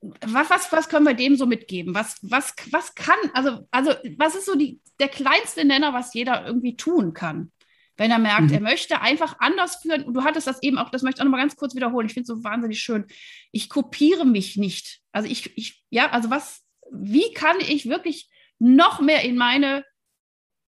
was, 0.03 0.51
was, 0.51 0.73
was 0.73 0.89
können 0.89 1.07
wir 1.07 1.15
dem 1.15 1.37
so 1.37 1.47
mitgeben? 1.47 1.95
Was, 1.95 2.17
was, 2.23 2.55
was 2.71 2.95
kann, 2.95 3.19
also, 3.35 3.67
also 3.71 3.93
was 4.19 4.35
ist 4.35 4.47
so 4.47 4.57
die, 4.57 4.81
der 4.99 5.09
kleinste 5.09 5.65
Nenner, 5.65 5.93
was 5.93 6.13
jeder 6.13 6.45
irgendwie 6.45 6.77
tun 6.77 7.15
kann? 7.15 7.53
Wenn 7.97 8.11
er 8.11 8.19
merkt, 8.19 8.49
mhm. 8.49 8.55
er 8.55 8.61
möchte 8.61 9.01
einfach 9.01 9.37
anders 9.39 9.77
führen. 9.77 10.03
Und 10.03 10.15
du 10.15 10.25
hattest 10.25 10.47
das 10.47 10.63
eben 10.63 10.79
auch, 10.79 10.91
das 10.91 11.03
möchte 11.03 11.19
ich 11.19 11.21
auch 11.21 11.27
noch 11.27 11.31
mal 11.31 11.41
ganz 11.41 11.57
kurz 11.57 11.77
wiederholen. 11.77 12.07
Ich 12.07 12.15
finde 12.15 12.33
es 12.33 12.37
so 12.37 12.43
wahnsinnig 12.43 12.81
schön. 12.81 13.07
Ich 13.53 13.69
kopiere 13.69 14.25
mich 14.25 14.57
nicht. 14.57 15.01
Also 15.13 15.29
ich, 15.29 15.57
ich, 15.57 15.85
ja, 15.91 16.11
also 16.11 16.31
was, 16.31 16.63
wie 16.91 17.33
kann 17.33 17.57
ich 17.61 17.89
wirklich 17.89 18.29
noch 18.59 19.01
mehr 19.01 19.23
in 19.23 19.37
meine, 19.37 19.85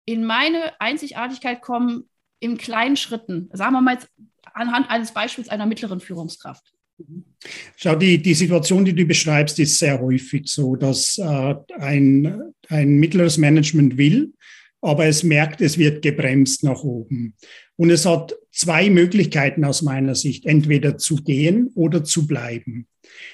in 0.05 0.25
meine 0.25 0.79
Einzigartigkeit 0.81 1.61
kommen 1.61 2.09
in 2.39 2.57
kleinen 2.57 2.97
Schritten? 2.97 3.49
Sagen 3.53 3.73
wir 3.73 3.81
mal 3.81 3.93
jetzt 3.93 4.09
anhand 4.53 4.89
eines 4.89 5.13
Beispiels 5.13 5.47
einer 5.47 5.67
mittleren 5.67 6.01
Führungskraft. 6.01 6.73
Schau, 7.75 7.95
die, 7.95 8.21
die 8.21 8.33
Situation, 8.33 8.85
die 8.85 8.93
du 8.93 9.05
beschreibst, 9.05 9.59
ist 9.59 9.79
sehr 9.79 9.99
häufig 9.99 10.43
so, 10.45 10.75
dass 10.75 11.17
äh, 11.17 11.55
ein, 11.79 12.53
ein 12.69 12.99
mittleres 12.99 13.37
Management 13.37 13.97
will, 13.97 14.33
aber 14.81 15.05
es 15.05 15.23
merkt, 15.23 15.61
es 15.61 15.77
wird 15.77 16.01
gebremst 16.01 16.63
nach 16.63 16.83
oben. 16.83 17.35
Und 17.75 17.89
es 17.89 18.05
hat 18.05 18.35
zwei 18.51 18.89
Möglichkeiten 18.89 19.63
aus 19.65 19.81
meiner 19.81 20.15
Sicht, 20.15 20.45
entweder 20.45 20.97
zu 20.97 21.15
gehen 21.15 21.69
oder 21.73 22.03
zu 22.03 22.27
bleiben. 22.27 22.87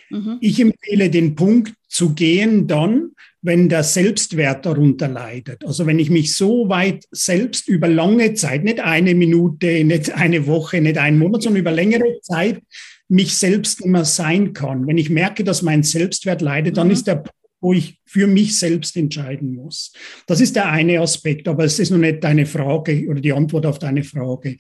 Mhm. 0.09 0.37
Ich 0.41 0.59
empfehle 0.59 1.09
den 1.09 1.35
Punkt 1.35 1.73
zu 1.87 2.13
gehen 2.13 2.67
dann, 2.67 3.11
wenn 3.41 3.69
der 3.69 3.83
Selbstwert 3.83 4.65
darunter 4.65 5.07
leidet. 5.07 5.65
Also 5.65 5.85
wenn 5.85 5.99
ich 5.99 6.09
mich 6.09 6.35
so 6.35 6.69
weit 6.69 7.05
selbst 7.11 7.67
über 7.67 7.87
lange 7.87 8.33
Zeit, 8.33 8.63
nicht 8.63 8.79
eine 8.79 9.15
Minute, 9.15 9.83
nicht 9.83 10.11
eine 10.11 10.47
Woche, 10.47 10.81
nicht 10.81 10.97
einen 10.97 11.19
Monat, 11.19 11.43
sondern 11.43 11.61
über 11.61 11.71
längere 11.71 12.19
Zeit 12.21 12.61
mich 13.09 13.37
selbst 13.37 13.81
immer 13.81 14.05
sein 14.05 14.53
kann. 14.53 14.87
Wenn 14.87 14.97
ich 14.97 15.09
merke, 15.09 15.43
dass 15.43 15.61
mein 15.61 15.83
Selbstwert 15.83 16.41
leidet, 16.41 16.77
dann 16.77 16.87
mhm. 16.87 16.93
ist 16.93 17.07
der 17.07 17.15
Punkt, 17.15 17.31
wo 17.59 17.73
ich 17.73 17.99
für 18.05 18.27
mich 18.27 18.57
selbst 18.57 18.95
entscheiden 18.97 19.55
muss. 19.55 19.91
Das 20.27 20.41
ist 20.41 20.55
der 20.55 20.69
eine 20.69 20.99
Aspekt, 21.01 21.47
aber 21.47 21.63
es 21.63 21.79
ist 21.79 21.89
noch 21.89 21.97
nicht 21.97 22.23
deine 22.23 22.45
Frage 22.45 23.07
oder 23.07 23.19
die 23.19 23.33
Antwort 23.33 23.65
auf 23.65 23.79
deine 23.79 24.03
Frage. 24.03 24.57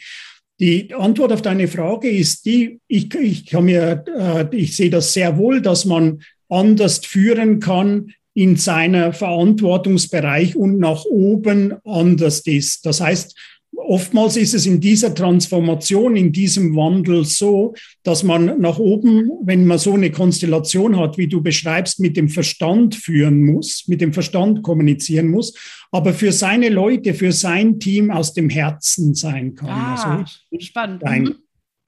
Die 0.59 0.93
Antwort 0.93 1.31
auf 1.31 1.43
deine 1.43 1.67
Frage 1.67 2.09
ist 2.09 2.45
die, 2.45 2.79
ich, 2.87 3.13
ich 3.13 3.45
kann 3.45 3.65
mir, 3.65 4.03
äh, 4.17 4.55
ich 4.55 4.75
sehe 4.75 4.89
das 4.89 5.13
sehr 5.13 5.37
wohl, 5.37 5.61
dass 5.61 5.85
man 5.85 6.21
anders 6.49 7.05
führen 7.05 7.59
kann 7.59 8.11
in 8.33 8.55
seiner 8.55 9.13
Verantwortungsbereich 9.13 10.55
und 10.55 10.79
nach 10.79 11.05
oben 11.05 11.75
anders 11.83 12.39
ist. 12.41 12.85
Das 12.85 13.01
heißt, 13.01 13.35
oftmals 13.77 14.35
ist 14.37 14.53
es 14.53 14.65
in 14.65 14.81
dieser 14.81 15.13
Transformation, 15.13 16.15
in 16.15 16.31
diesem 16.31 16.75
Wandel 16.75 17.25
so, 17.25 17.73
dass 18.03 18.23
man 18.23 18.59
nach 18.59 18.79
oben, 18.79 19.31
wenn 19.43 19.65
man 19.65 19.77
so 19.77 19.93
eine 19.93 20.11
Konstellation 20.11 20.97
hat, 20.97 21.17
wie 21.17 21.27
du 21.27 21.41
beschreibst, 21.41 21.99
mit 21.99 22.17
dem 22.17 22.29
Verstand 22.29 22.95
führen 22.95 23.43
muss, 23.43 23.85
mit 23.87 24.01
dem 24.01 24.13
Verstand 24.13 24.63
kommunizieren 24.63 25.29
muss, 25.29 25.53
aber 25.91 26.13
für 26.13 26.31
seine 26.31 26.69
Leute, 26.69 27.13
für 27.13 27.31
sein 27.31 27.79
Team 27.79 28.11
aus 28.11 28.33
dem 28.33 28.49
Herzen 28.49 29.13
sein 29.13 29.55
kann. 29.55 29.69
Ah, 29.69 30.19
also, 30.19 30.35
spannend. 30.59 31.01
Sein. 31.03 31.23
Mhm. 31.23 31.35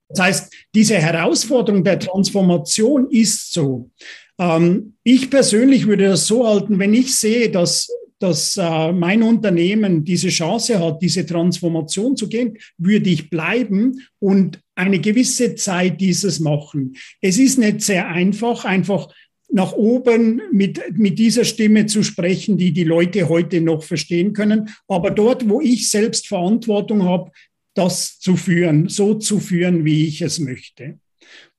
Das 0.09 0.19
heißt, 0.21 0.53
diese 0.73 0.95
Herausforderung 0.95 1.83
der 1.83 1.99
Transformation 1.99 3.09
ist 3.11 3.53
so. 3.53 3.91
Ähm, 4.39 4.93
ich 5.03 5.29
persönlich 5.29 5.85
würde 5.85 6.07
das 6.07 6.25
so 6.25 6.47
halten, 6.47 6.79
wenn 6.79 6.93
ich 6.93 7.15
sehe, 7.15 7.51
dass 7.51 7.89
dass 8.19 8.57
äh, 8.57 8.91
mein 8.91 9.23
Unternehmen 9.23 10.03
diese 10.03 10.29
Chance 10.29 10.79
hat, 10.79 11.01
diese 11.01 11.25
Transformation 11.25 12.15
zu 12.15 12.27
gehen, 12.27 12.57
würde 12.77 13.09
ich 13.09 13.29
bleiben 13.29 14.01
und 14.19 14.59
eine 14.75 14.99
gewisse 14.99 15.55
Zeit 15.55 15.99
dieses 15.99 16.39
machen. 16.39 16.95
Es 17.21 17.39
ist 17.39 17.57
nicht 17.57 17.81
sehr 17.81 18.07
einfach, 18.07 18.65
einfach 18.65 19.13
nach 19.51 19.73
oben 19.73 20.41
mit, 20.51 20.79
mit 20.97 21.17
dieser 21.17 21.43
Stimme 21.43 21.87
zu 21.87 22.03
sprechen, 22.03 22.57
die 22.57 22.71
die 22.71 22.83
Leute 22.83 23.29
heute 23.29 23.61
noch 23.61 23.83
verstehen 23.83 24.33
können. 24.33 24.69
Aber 24.87 25.09
dort, 25.11 25.49
wo 25.49 25.59
ich 25.59 25.89
selbst 25.89 26.27
Verantwortung 26.27 27.03
habe, 27.03 27.31
das 27.73 28.19
zu 28.19 28.35
führen, 28.35 28.89
so 28.89 29.15
zu 29.15 29.39
führen, 29.39 29.85
wie 29.85 30.05
ich 30.05 30.21
es 30.21 30.39
möchte 30.39 30.99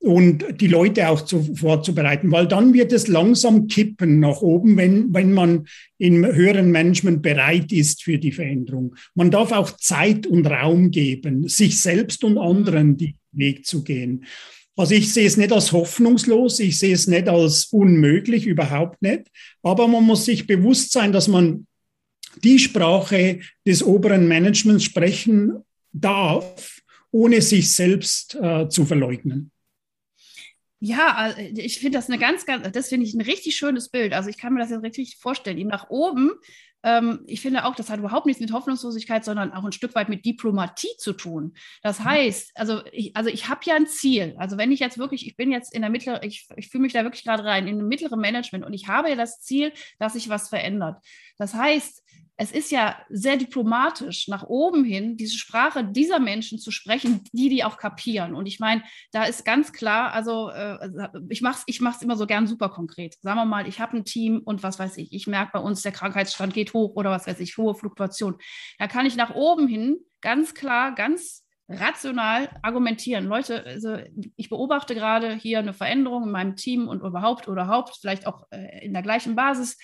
und 0.01 0.61
die 0.61 0.67
Leute 0.67 1.09
auch 1.09 1.21
zu, 1.23 1.55
vorzubereiten, 1.55 2.33
weil 2.33 2.49
dann 2.49 2.73
wird 2.73 2.93
es 2.93 3.07
langsam 3.07 3.67
kippen 3.67 4.19
nach 4.19 4.41
oben, 4.41 4.77
wenn, 4.77 5.13
wenn 5.13 5.33
man 5.33 5.67
im 5.99 6.25
höheren 6.25 6.71
Management 6.71 7.21
bereit 7.21 7.71
ist 7.71 8.03
für 8.03 8.19
die 8.19 8.33
Veränderung. 8.33 8.97
Man 9.15 9.31
darf 9.31 9.53
auch 9.53 9.77
Zeit 9.77 10.27
und 10.27 10.47
Raum 10.47 10.91
geben, 10.91 11.49
sich 11.49 11.83
selbst 11.83 12.25
und 12.25 12.39
anderen 12.39 12.97
den 12.97 13.15
Weg 13.33 13.67
zu 13.67 13.85
gehen. 13.85 14.25
Also 14.75 14.95
ich 14.95 15.13
sehe 15.13 15.27
es 15.27 15.37
nicht 15.37 15.53
als 15.53 15.73
hoffnungslos, 15.73 16.59
ich 16.61 16.79
sehe 16.79 16.95
es 16.95 17.07
nicht 17.07 17.29
als 17.29 17.67
unmöglich, 17.67 18.47
überhaupt 18.47 19.03
nicht. 19.03 19.27
Aber 19.63 19.87
man 19.87 20.05
muss 20.05 20.25
sich 20.25 20.47
bewusst 20.47 20.93
sein, 20.93 21.13
dass 21.13 21.29
man 21.29 21.67
die 22.43 22.59
Sprache 22.59 23.41
des 23.67 23.83
oberen 23.83 24.27
Managements 24.27 24.85
sprechen 24.85 25.53
darf, 25.93 26.81
ohne 27.11 27.43
sich 27.43 27.71
selbst 27.71 28.39
äh, 28.41 28.69
zu 28.69 28.87
verleugnen. 28.87 29.51
Ja, 30.81 31.31
äh, 31.37 31.49
ich 31.57 31.79
finde 31.79 31.99
das 31.99 32.09
eine 32.09 32.19
ganz, 32.19 32.47
ganz, 32.47 32.71
das 32.73 32.89
finde 32.89 33.07
ich 33.07 33.15
ein 33.15 33.21
richtig 33.21 33.57
schönes 33.57 33.91
Bild. 33.91 34.13
Also 34.13 34.29
ich 34.31 34.39
kann 34.39 34.53
mir 34.53 34.61
das 34.61 34.71
jetzt 34.71 34.83
richtig 34.83 35.17
vorstellen. 35.19 35.59
Ihm 35.59 35.69
nach 35.69 35.91
oben, 35.91 36.33
ähm, 36.83 37.21
ich 37.27 37.43
finde 37.43 37.65
auch, 37.65 37.75
das 37.75 37.91
hat 37.91 37.99
überhaupt 37.99 38.27
nichts 38.27 38.41
mit 38.41 38.53
Hoffnungslosigkeit, 38.53 39.25
sondern 39.25 39.53
auch 39.53 39.65
ein 39.65 39.73
Stück 39.73 39.95
weit 39.95 40.09
mit 40.09 40.25
Diplomatie 40.25 40.97
zu 40.99 41.13
tun. 41.13 41.55
Das 41.83 42.01
mhm. 42.01 42.05
heißt, 42.05 42.53
also 42.55 42.81
ich, 42.93 43.15
also 43.17 43.29
ich 43.29 43.49
habe 43.49 43.61
ja 43.65 43.77
ein 43.77 43.87
Ziel. 43.87 44.35
Also 44.39 44.57
wenn 44.57 44.73
ich 44.73 44.81
jetzt 44.81 44.99
wirklich, 44.99 45.27
ich 45.27 45.37
bin 45.37 45.53
jetzt 45.53 45.75
in 45.75 45.83
der 45.83 45.91
mittleren, 45.91 46.23
ich, 46.23 46.49
ich 46.57 46.69
fühle 46.69 46.83
mich 46.83 46.93
da 46.93 47.03
wirklich 47.03 47.25
gerade 47.25 47.45
rein, 47.45 47.69
in 47.69 47.79
einem 47.79 47.89
mittleren 47.89 48.21
Management 48.21 48.65
und 48.65 48.73
ich 48.73 48.89
habe 48.89 49.11
ja 49.11 49.17
das 49.17 49.41
Ziel, 49.41 49.73
dass 49.99 50.15
sich 50.15 50.29
was 50.29 50.49
verändert. 50.49 51.05
Das 51.37 51.55
heißt, 51.55 52.03
es 52.41 52.53
ist 52.53 52.71
ja 52.71 52.97
sehr 53.11 53.37
diplomatisch, 53.37 54.27
nach 54.27 54.45
oben 54.45 54.83
hin 54.83 55.19
diese 55.19 55.37
Sprache 55.37 55.85
dieser 55.85 56.19
Menschen 56.19 56.59
zu 56.59 56.71
sprechen, 56.71 57.23
die 57.33 57.51
die 57.51 57.65
auch 57.65 57.77
kapieren. 57.77 58.35
Und 58.35 58.47
ich 58.47 58.59
meine, 58.59 58.83
da 59.13 59.25
ist 59.25 59.45
ganz 59.45 59.75
klar, 59.75 60.15
also 60.15 60.49
äh, 60.49 61.09
ich 61.29 61.43
mache 61.43 61.59
es 61.59 61.65
ich 61.67 61.83
immer 62.01 62.17
so 62.17 62.27
gern 62.27 62.47
super 62.47 62.71
konkret. 62.71 63.17
Sagen 63.21 63.37
wir 63.37 63.45
mal, 63.45 63.69
ich 63.69 63.79
habe 63.79 63.99
ein 63.99 64.07
Team 64.07 64.41
und 64.43 64.63
was 64.63 64.79
weiß 64.79 64.97
ich, 64.97 65.13
ich 65.13 65.27
merke 65.27 65.51
bei 65.53 65.61
uns, 65.61 65.83
der 65.83 65.93
Krankheitsstand 65.93 66.55
geht 66.55 66.73
hoch 66.73 66.97
oder 66.97 67.11
was 67.11 67.27
weiß 67.27 67.41
ich, 67.41 67.59
hohe 67.59 67.75
Fluktuation. 67.75 68.39
Da 68.79 68.87
kann 68.87 69.05
ich 69.05 69.17
nach 69.17 69.35
oben 69.35 69.69
hin 69.69 69.99
ganz 70.23 70.55
klar, 70.55 70.95
ganz 70.95 71.45
rational 71.69 72.49
argumentieren. 72.63 73.27
Leute, 73.27 73.67
also 73.67 73.99
ich 74.37 74.49
beobachte 74.49 74.95
gerade 74.95 75.35
hier 75.35 75.59
eine 75.59 75.75
Veränderung 75.75 76.23
in 76.23 76.31
meinem 76.31 76.57
Team 76.57 76.89
und 76.89 77.03
überhaupt 77.03 77.49
oder 77.49 77.67
Haupt, 77.67 77.99
vielleicht 78.01 78.27
auch 78.27 78.47
äh, 78.51 78.83
in 78.83 78.95
der 78.95 79.03
gleichen 79.03 79.37
Basis 79.37 79.77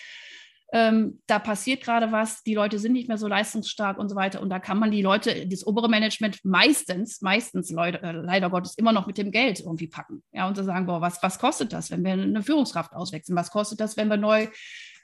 ähm, 0.73 1.21
da 1.27 1.39
passiert 1.39 1.83
gerade 1.83 2.11
was, 2.11 2.43
die 2.43 2.53
Leute 2.53 2.77
sind 2.77 2.93
nicht 2.93 3.07
mehr 3.07 3.17
so 3.17 3.27
leistungsstark 3.27 3.97
und 3.97 4.09
so 4.09 4.15
weiter. 4.15 4.41
Und 4.41 4.49
da 4.49 4.59
kann 4.59 4.77
man 4.77 4.91
die 4.91 5.01
Leute, 5.01 5.47
das 5.47 5.65
obere 5.65 5.89
Management 5.89 6.43
meistens, 6.43 7.21
meistens 7.21 7.71
Leute, 7.71 8.01
äh, 8.01 8.11
leider 8.11 8.49
Gottes 8.49 8.75
immer 8.77 8.91
noch 8.91 9.07
mit 9.07 9.17
dem 9.17 9.31
Geld 9.31 9.61
irgendwie 9.61 9.87
packen. 9.87 10.23
Ja, 10.33 10.47
und 10.47 10.55
zu 10.55 10.63
sagen, 10.63 10.85
boah, 10.85 10.99
was, 10.99 11.23
was 11.23 11.39
kostet 11.39 11.71
das, 11.71 11.89
wenn 11.89 12.03
wir 12.03 12.13
eine 12.13 12.43
Führungskraft 12.43 12.93
auswechseln? 12.93 13.37
Was 13.37 13.51
kostet 13.51 13.79
das, 13.79 13.95
wenn 13.95 14.09
wir 14.09 14.17
neu 14.17 14.47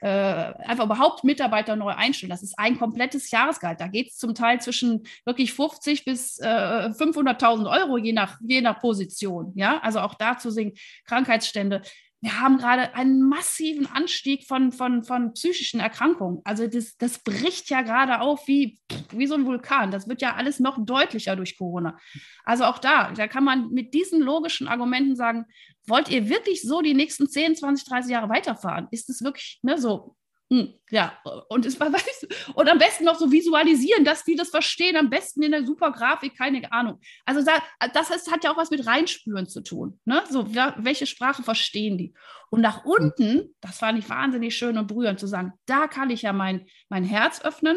äh, 0.04 0.52
einfach 0.66 0.84
überhaupt 0.84 1.24
Mitarbeiter 1.24 1.76
neu 1.76 1.88
einstellen. 1.88 2.28
Das 2.28 2.42
ist 2.42 2.58
ein 2.58 2.78
komplettes 2.78 3.30
Jahresgehalt. 3.30 3.80
Da 3.80 3.88
geht 3.88 4.10
es 4.10 4.18
zum 4.18 4.34
Teil 4.34 4.60
zwischen 4.60 5.06
wirklich 5.24 5.54
50 5.54 6.04
bis 6.04 6.38
äh, 6.40 6.46
500.000 6.46 7.70
Euro 7.70 7.96
je 7.96 8.12
nach, 8.12 8.38
je 8.42 8.60
nach 8.60 8.80
Position. 8.80 9.52
Ja, 9.54 9.78
also 9.78 10.00
auch 10.00 10.12
da 10.14 10.36
zu 10.36 10.50
sehen, 10.50 10.72
Krankheitsstände 11.06 11.80
wir 12.24 12.40
haben 12.40 12.56
gerade 12.56 12.94
einen 12.94 13.20
massiven 13.20 13.86
Anstieg 13.86 14.46
von, 14.46 14.72
von, 14.72 15.04
von 15.04 15.34
psychischen 15.34 15.78
Erkrankungen. 15.78 16.40
Also 16.44 16.66
das, 16.66 16.96
das 16.96 17.18
bricht 17.18 17.68
ja 17.68 17.82
gerade 17.82 18.22
auf 18.22 18.48
wie, 18.48 18.80
wie 19.10 19.26
so 19.26 19.34
ein 19.34 19.44
Vulkan. 19.44 19.90
Das 19.90 20.08
wird 20.08 20.22
ja 20.22 20.34
alles 20.34 20.58
noch 20.58 20.78
deutlicher 20.82 21.36
durch 21.36 21.58
Corona. 21.58 21.98
Also 22.42 22.64
auch 22.64 22.78
da, 22.78 23.12
da 23.12 23.28
kann 23.28 23.44
man 23.44 23.68
mit 23.68 23.92
diesen 23.92 24.22
logischen 24.22 24.68
Argumenten 24.68 25.16
sagen, 25.16 25.44
wollt 25.86 26.08
ihr 26.08 26.30
wirklich 26.30 26.62
so 26.62 26.80
die 26.80 26.94
nächsten 26.94 27.28
10, 27.28 27.56
20, 27.56 27.86
30 27.86 28.12
Jahre 28.12 28.30
weiterfahren? 28.30 28.88
Ist 28.90 29.10
es 29.10 29.22
wirklich 29.22 29.58
ne, 29.60 29.76
so 29.76 30.16
hm, 30.54 30.72
ja, 30.90 31.18
und, 31.48 31.66
es 31.66 31.80
war, 31.80 31.90
und 32.54 32.68
am 32.68 32.78
besten 32.78 33.04
noch 33.04 33.18
so 33.18 33.32
visualisieren, 33.32 34.04
dass 34.04 34.22
die 34.22 34.36
das 34.36 34.50
verstehen, 34.50 34.96
am 34.96 35.10
besten 35.10 35.42
in 35.42 35.50
der 35.50 35.66
super 35.66 35.90
Grafik, 35.90 36.38
keine 36.38 36.70
Ahnung. 36.70 37.00
Also 37.24 37.44
das 37.92 38.10
ist, 38.10 38.30
hat 38.30 38.44
ja 38.44 38.52
auch 38.52 38.56
was 38.56 38.70
mit 38.70 38.86
Reinspüren 38.86 39.48
zu 39.48 39.62
tun. 39.62 39.98
Ne? 40.04 40.22
So, 40.30 40.54
welche 40.54 41.06
Sprache 41.06 41.42
verstehen 41.42 41.98
die? 41.98 42.14
Und 42.50 42.60
nach 42.60 42.84
unten, 42.84 43.56
das 43.60 43.78
fand 43.78 43.98
ich 43.98 44.08
wahnsinnig 44.08 44.56
schön 44.56 44.78
und 44.78 44.86
berührend 44.86 45.18
zu 45.18 45.26
sagen, 45.26 45.54
da 45.66 45.88
kann 45.88 46.10
ich 46.10 46.22
ja 46.22 46.32
mein, 46.32 46.66
mein 46.88 47.02
Herz 47.02 47.40
öffnen 47.40 47.76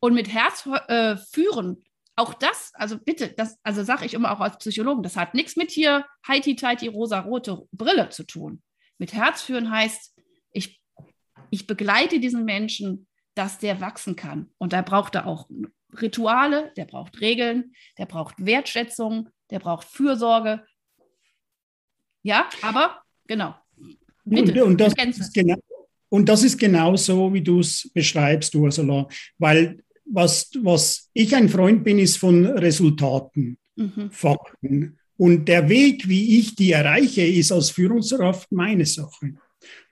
und 0.00 0.14
mit 0.14 0.32
Herz 0.32 0.66
äh, 0.88 1.18
führen. 1.18 1.84
Auch 2.16 2.32
das, 2.32 2.72
also 2.74 2.98
bitte, 2.98 3.28
das, 3.28 3.58
also 3.62 3.82
sage 3.82 4.06
ich 4.06 4.14
immer 4.14 4.32
auch 4.32 4.40
als 4.40 4.56
Psychologen, 4.56 5.02
das 5.02 5.16
hat 5.16 5.34
nichts 5.34 5.56
mit 5.56 5.70
hier 5.70 6.06
heiti-teiti 6.26 6.88
rosa-rote 6.88 7.62
Brille 7.72 8.08
zu 8.08 8.24
tun. 8.24 8.62
Mit 8.96 9.12
Herz 9.12 9.42
führen 9.42 9.70
heißt, 9.70 10.13
ich 11.54 11.66
begleite 11.68 12.18
diesen 12.18 12.44
Menschen, 12.44 13.06
dass 13.34 13.58
der 13.58 13.80
wachsen 13.80 14.16
kann. 14.16 14.50
Und 14.58 14.72
da 14.72 14.82
braucht 14.82 15.14
er 15.14 15.26
auch 15.26 15.48
Rituale, 16.00 16.72
der 16.76 16.84
braucht 16.84 17.20
Regeln, 17.20 17.72
der 17.96 18.06
braucht 18.06 18.44
Wertschätzung, 18.44 19.28
der 19.50 19.60
braucht 19.60 19.86
Fürsorge. 19.86 20.64
Ja, 22.22 22.48
aber 22.62 23.02
genau. 23.26 23.54
Bitte, 24.24 24.64
und, 24.64 24.80
das 24.80 24.94
ist 24.94 25.34
genau, 25.34 25.56
und 26.08 26.28
das 26.28 26.42
ist 26.42 26.58
genau 26.58 26.96
so, 26.96 27.32
wie 27.32 27.42
du 27.42 27.60
es 27.60 27.88
beschreibst, 27.94 28.54
Ursula. 28.54 29.06
Weil 29.38 29.84
was, 30.06 30.50
was 30.60 31.10
ich 31.12 31.36
ein 31.36 31.48
Freund 31.48 31.84
bin, 31.84 31.98
ist 31.98 32.16
von 32.16 32.46
Resultaten, 32.46 33.58
mhm. 33.76 34.10
Fakten. 34.10 34.98
Und 35.16 35.46
der 35.46 35.68
Weg, 35.68 36.08
wie 36.08 36.38
ich 36.38 36.56
die 36.56 36.72
erreiche, 36.72 37.22
ist 37.22 37.52
als 37.52 37.70
Führungskraft 37.70 38.50
meine 38.50 38.86
Sache. 38.86 39.34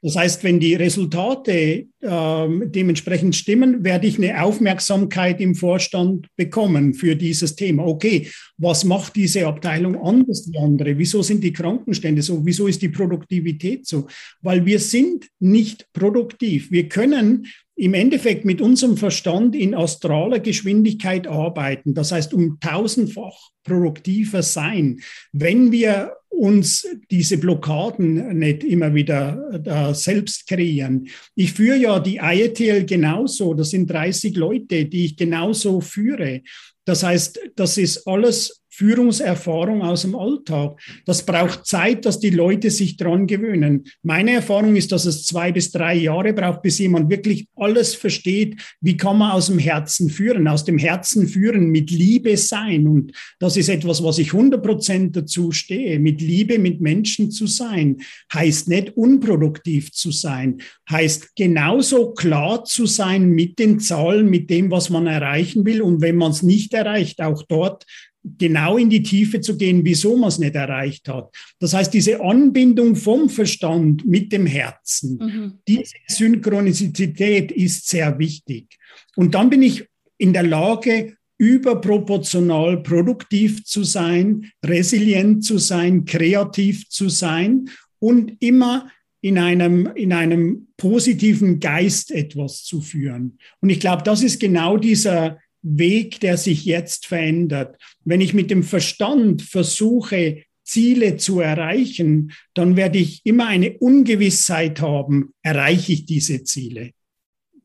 Das 0.04 0.16
heißt, 0.16 0.42
wenn 0.42 0.58
die 0.58 0.74
Resultate 0.74 1.86
äh, 2.00 2.48
dementsprechend 2.66 3.36
stimmen, 3.36 3.84
werde 3.84 4.08
ich 4.08 4.18
eine 4.18 4.42
Aufmerksamkeit 4.42 5.40
im 5.40 5.54
Vorstand 5.54 6.26
bekommen 6.36 6.92
für 6.94 7.14
dieses 7.14 7.54
Thema. 7.54 7.86
Okay, 7.86 8.28
was 8.58 8.84
macht 8.84 9.14
diese 9.14 9.46
Abteilung 9.46 9.96
anders 9.96 10.50
wie 10.50 10.58
andere? 10.58 10.98
Wieso 10.98 11.22
sind 11.22 11.44
die 11.44 11.52
Krankenstände 11.52 12.20
so? 12.20 12.44
Wieso 12.44 12.66
ist 12.66 12.82
die 12.82 12.88
Produktivität 12.88 13.86
so? 13.86 14.08
Weil 14.40 14.66
wir 14.66 14.80
sind 14.80 15.28
nicht 15.38 15.86
produktiv. 15.92 16.72
Wir 16.72 16.88
können 16.88 17.46
im 17.74 17.94
Endeffekt 17.94 18.44
mit 18.44 18.60
unserem 18.60 18.96
Verstand 18.96 19.56
in 19.56 19.74
astraler 19.74 20.40
Geschwindigkeit 20.40 21.26
arbeiten. 21.26 21.94
Das 21.94 22.12
heißt, 22.12 22.34
um 22.34 22.60
tausendfach 22.60 23.50
produktiver 23.64 24.42
sein, 24.42 25.00
wenn 25.32 25.72
wir 25.72 26.12
uns 26.28 26.86
diese 27.10 27.38
Blockaden 27.38 28.38
nicht 28.38 28.64
immer 28.64 28.94
wieder 28.94 29.60
da 29.62 29.94
selbst 29.94 30.48
kreieren. 30.48 31.08
Ich 31.34 31.52
führe 31.52 31.76
ja 31.76 32.00
die 32.00 32.16
IETL 32.16 32.84
genauso. 32.84 33.54
Das 33.54 33.70
sind 33.70 33.90
30 33.90 34.36
Leute, 34.36 34.86
die 34.86 35.04
ich 35.04 35.16
genauso 35.16 35.80
führe. 35.80 36.42
Das 36.84 37.02
heißt, 37.02 37.38
das 37.54 37.78
ist 37.78 38.06
alles 38.08 38.61
Führungserfahrung 38.74 39.82
aus 39.82 40.02
dem 40.02 40.14
Alltag. 40.14 40.80
Das 41.04 41.26
braucht 41.26 41.66
Zeit, 41.66 42.06
dass 42.06 42.20
die 42.20 42.30
Leute 42.30 42.70
sich 42.70 42.96
dran 42.96 43.26
gewöhnen. 43.26 43.84
Meine 44.02 44.32
Erfahrung 44.32 44.76
ist, 44.76 44.92
dass 44.92 45.04
es 45.04 45.26
zwei 45.26 45.52
bis 45.52 45.70
drei 45.70 45.94
Jahre 45.94 46.32
braucht, 46.32 46.62
bis 46.62 46.78
jemand 46.78 47.10
wirklich 47.10 47.46
alles 47.54 47.94
versteht. 47.94 48.56
Wie 48.80 48.96
kann 48.96 49.18
man 49.18 49.32
aus 49.32 49.48
dem 49.48 49.58
Herzen 49.58 50.08
führen? 50.08 50.48
Aus 50.48 50.64
dem 50.64 50.78
Herzen 50.78 51.28
führen, 51.28 51.70
mit 51.70 51.90
Liebe 51.90 52.38
sein. 52.38 52.88
Und 52.88 53.12
das 53.38 53.58
ist 53.58 53.68
etwas, 53.68 54.02
was 54.02 54.18
ich 54.18 54.32
100 54.32 54.62
Prozent 54.62 55.16
dazu 55.16 55.52
stehe. 55.52 55.98
Mit 55.98 56.22
Liebe 56.22 56.58
mit 56.58 56.80
Menschen 56.80 57.30
zu 57.30 57.46
sein, 57.46 57.98
heißt 58.32 58.68
nicht 58.68 58.96
unproduktiv 58.96 59.92
zu 59.92 60.10
sein, 60.10 60.62
heißt 60.90 61.36
genauso 61.36 62.12
klar 62.12 62.64
zu 62.64 62.86
sein 62.86 63.30
mit 63.30 63.58
den 63.58 63.80
Zahlen, 63.80 64.30
mit 64.30 64.48
dem, 64.48 64.70
was 64.70 64.88
man 64.88 65.06
erreichen 65.06 65.66
will. 65.66 65.82
Und 65.82 66.00
wenn 66.00 66.16
man 66.16 66.30
es 66.30 66.42
nicht 66.42 66.72
erreicht, 66.72 67.20
auch 67.20 67.42
dort 67.46 67.84
genau 68.24 68.76
in 68.76 68.88
die 68.88 69.02
Tiefe 69.02 69.40
zu 69.40 69.56
gehen, 69.56 69.84
wieso 69.84 70.16
man 70.16 70.28
es 70.28 70.38
nicht 70.38 70.54
erreicht 70.54 71.08
hat. 71.08 71.34
Das 71.58 71.74
heißt, 71.74 71.92
diese 71.92 72.20
Anbindung 72.20 72.94
vom 72.96 73.28
Verstand 73.28 74.06
mit 74.06 74.32
dem 74.32 74.46
Herzen, 74.46 75.18
mhm. 75.18 75.52
diese 75.66 75.94
Synchronizität 76.06 77.50
ist 77.50 77.88
sehr 77.88 78.18
wichtig. 78.18 78.78
Und 79.16 79.34
dann 79.34 79.50
bin 79.50 79.62
ich 79.62 79.84
in 80.18 80.32
der 80.32 80.44
Lage, 80.44 81.16
überproportional 81.38 82.84
produktiv 82.84 83.64
zu 83.64 83.82
sein, 83.82 84.52
resilient 84.64 85.44
zu 85.44 85.58
sein, 85.58 86.04
kreativ 86.04 86.88
zu 86.88 87.08
sein 87.08 87.68
und 87.98 88.36
immer 88.38 88.88
in 89.20 89.38
einem, 89.38 89.90
in 89.96 90.12
einem 90.12 90.68
positiven 90.76 91.58
Geist 91.58 92.12
etwas 92.12 92.62
zu 92.62 92.80
führen. 92.80 93.38
Und 93.60 93.70
ich 93.70 93.80
glaube, 93.80 94.04
das 94.04 94.22
ist 94.22 94.38
genau 94.38 94.76
dieser, 94.76 95.38
Weg, 95.62 96.20
der 96.20 96.36
sich 96.36 96.64
jetzt 96.64 97.06
verändert. 97.06 97.76
Wenn 98.04 98.20
ich 98.20 98.34
mit 98.34 98.50
dem 98.50 98.62
Verstand 98.62 99.42
versuche, 99.42 100.42
Ziele 100.64 101.16
zu 101.16 101.40
erreichen, 101.40 102.32
dann 102.54 102.76
werde 102.76 102.98
ich 102.98 103.20
immer 103.24 103.46
eine 103.46 103.78
Ungewissheit 103.78 104.80
haben, 104.80 105.34
erreiche 105.42 105.92
ich 105.92 106.06
diese 106.06 106.44
Ziele? 106.44 106.92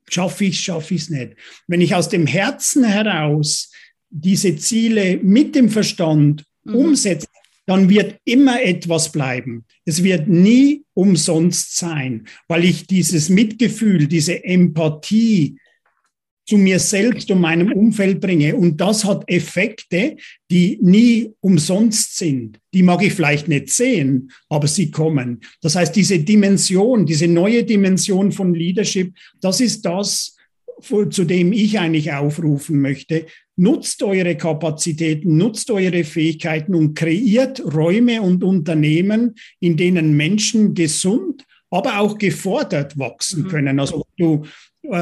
Schaffe 0.10 0.46
ich 0.46 0.56
es, 0.56 0.62
schaffe 0.62 0.96
ich 0.96 1.02
es 1.04 1.10
nicht? 1.10 1.34
Wenn 1.68 1.82
ich 1.82 1.96
aus 1.96 2.10
dem 2.10 2.28
Herzen 2.28 2.84
heraus 2.84 3.72
diese 4.10 4.56
Ziele 4.56 5.18
mit 5.18 5.56
dem 5.56 5.70
Verstand 5.70 6.44
mhm. 6.64 6.76
umsetze, 6.76 7.28
dann 7.66 7.90
wird 7.90 8.20
immer 8.24 8.64
etwas 8.64 9.12
bleiben. 9.12 9.66
Es 9.84 10.02
wird 10.02 10.28
nie 10.30 10.84
umsonst 10.94 11.78
sein, 11.78 12.28
weil 12.48 12.64
ich 12.64 12.88
dieses 12.88 13.28
Mitgefühl, 13.30 14.08
diese 14.08 14.44
Empathie, 14.46 15.60
zu 16.48 16.58
mir 16.58 16.80
selbst 16.80 17.30
und 17.30 17.42
meinem 17.42 17.74
Umfeld 17.74 18.22
bringe. 18.22 18.56
Und 18.56 18.80
das 18.80 19.04
hat 19.04 19.24
Effekte, 19.28 20.16
die 20.50 20.80
nie 20.82 21.34
umsonst 21.42 22.18
sind. 22.18 22.60
Die 22.74 22.84
mag 22.84 23.04
ich 23.04 23.14
vielleicht 23.14 23.50
nicht 23.50 23.70
sehen, 23.70 24.32
aber 24.48 24.68
sie 24.68 24.90
kommen. 24.90 25.42
Das 25.62 25.76
heißt, 25.76 25.96
diese 25.96 26.20
Dimension, 26.20 27.06
diese 27.06 27.28
neue 27.28 27.66
Dimension 27.66 28.32
von 28.32 28.54
Leadership, 28.54 29.14
das 29.42 29.60
ist 29.60 29.86
das, 29.86 30.38
zu 30.82 31.24
dem 31.26 31.52
ich 31.52 31.80
eigentlich 31.80 32.14
aufrufen 32.14 32.82
möchte. 32.82 33.26
Nutzt 33.58 34.04
eure 34.04 34.36
Kapazitäten, 34.36 35.36
nutzt 35.36 35.70
eure 35.72 36.04
Fähigkeiten 36.04 36.76
und 36.76 36.94
kreiert 36.94 37.62
Räume 37.74 38.22
und 38.22 38.44
Unternehmen, 38.44 39.36
in 39.60 39.76
denen 39.76 40.16
Menschen 40.16 40.76
gesund, 40.76 41.44
aber 41.72 42.00
auch 42.00 42.18
gefordert 42.18 42.98
wachsen 42.98 43.44
mhm. 43.44 43.48
können. 43.48 43.80
Also 43.80 44.06
du 44.18 44.46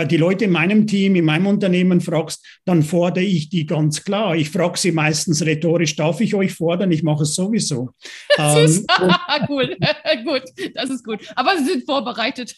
die 0.08 0.17
Leute 0.17 0.45
in 0.45 0.52
meinem 0.52 0.88
Team, 0.88 1.15
in 1.15 1.26
meinem 1.26 1.48
Unternehmen 1.48 2.02
fragst, 2.02 2.43
dann 2.65 2.84
fordere 2.84 3.24
ich 3.24 3.50
die 3.50 3.65
ganz 3.65 4.04
klar. 4.04 4.36
Ich 4.36 4.50
frage 4.50 4.78
sie 4.78 4.91
meistens 4.91 5.45
rhetorisch, 5.45 5.95
darf 5.95 6.21
ich 6.21 6.34
euch 6.34 6.54
fordern? 6.54 6.91
Ich 6.91 7.04
mache 7.04 7.24
es 7.24 7.36
sowieso. 7.36 7.91
ähm, 8.38 8.86
cool, 9.50 9.76
gut, 10.26 10.43
das 10.74 10.89
ist 10.89 11.04
gut. 11.04 11.19
Aber 11.36 11.58
Sie 11.58 11.65
sind 11.65 11.86
vorbereitet. 11.86 12.56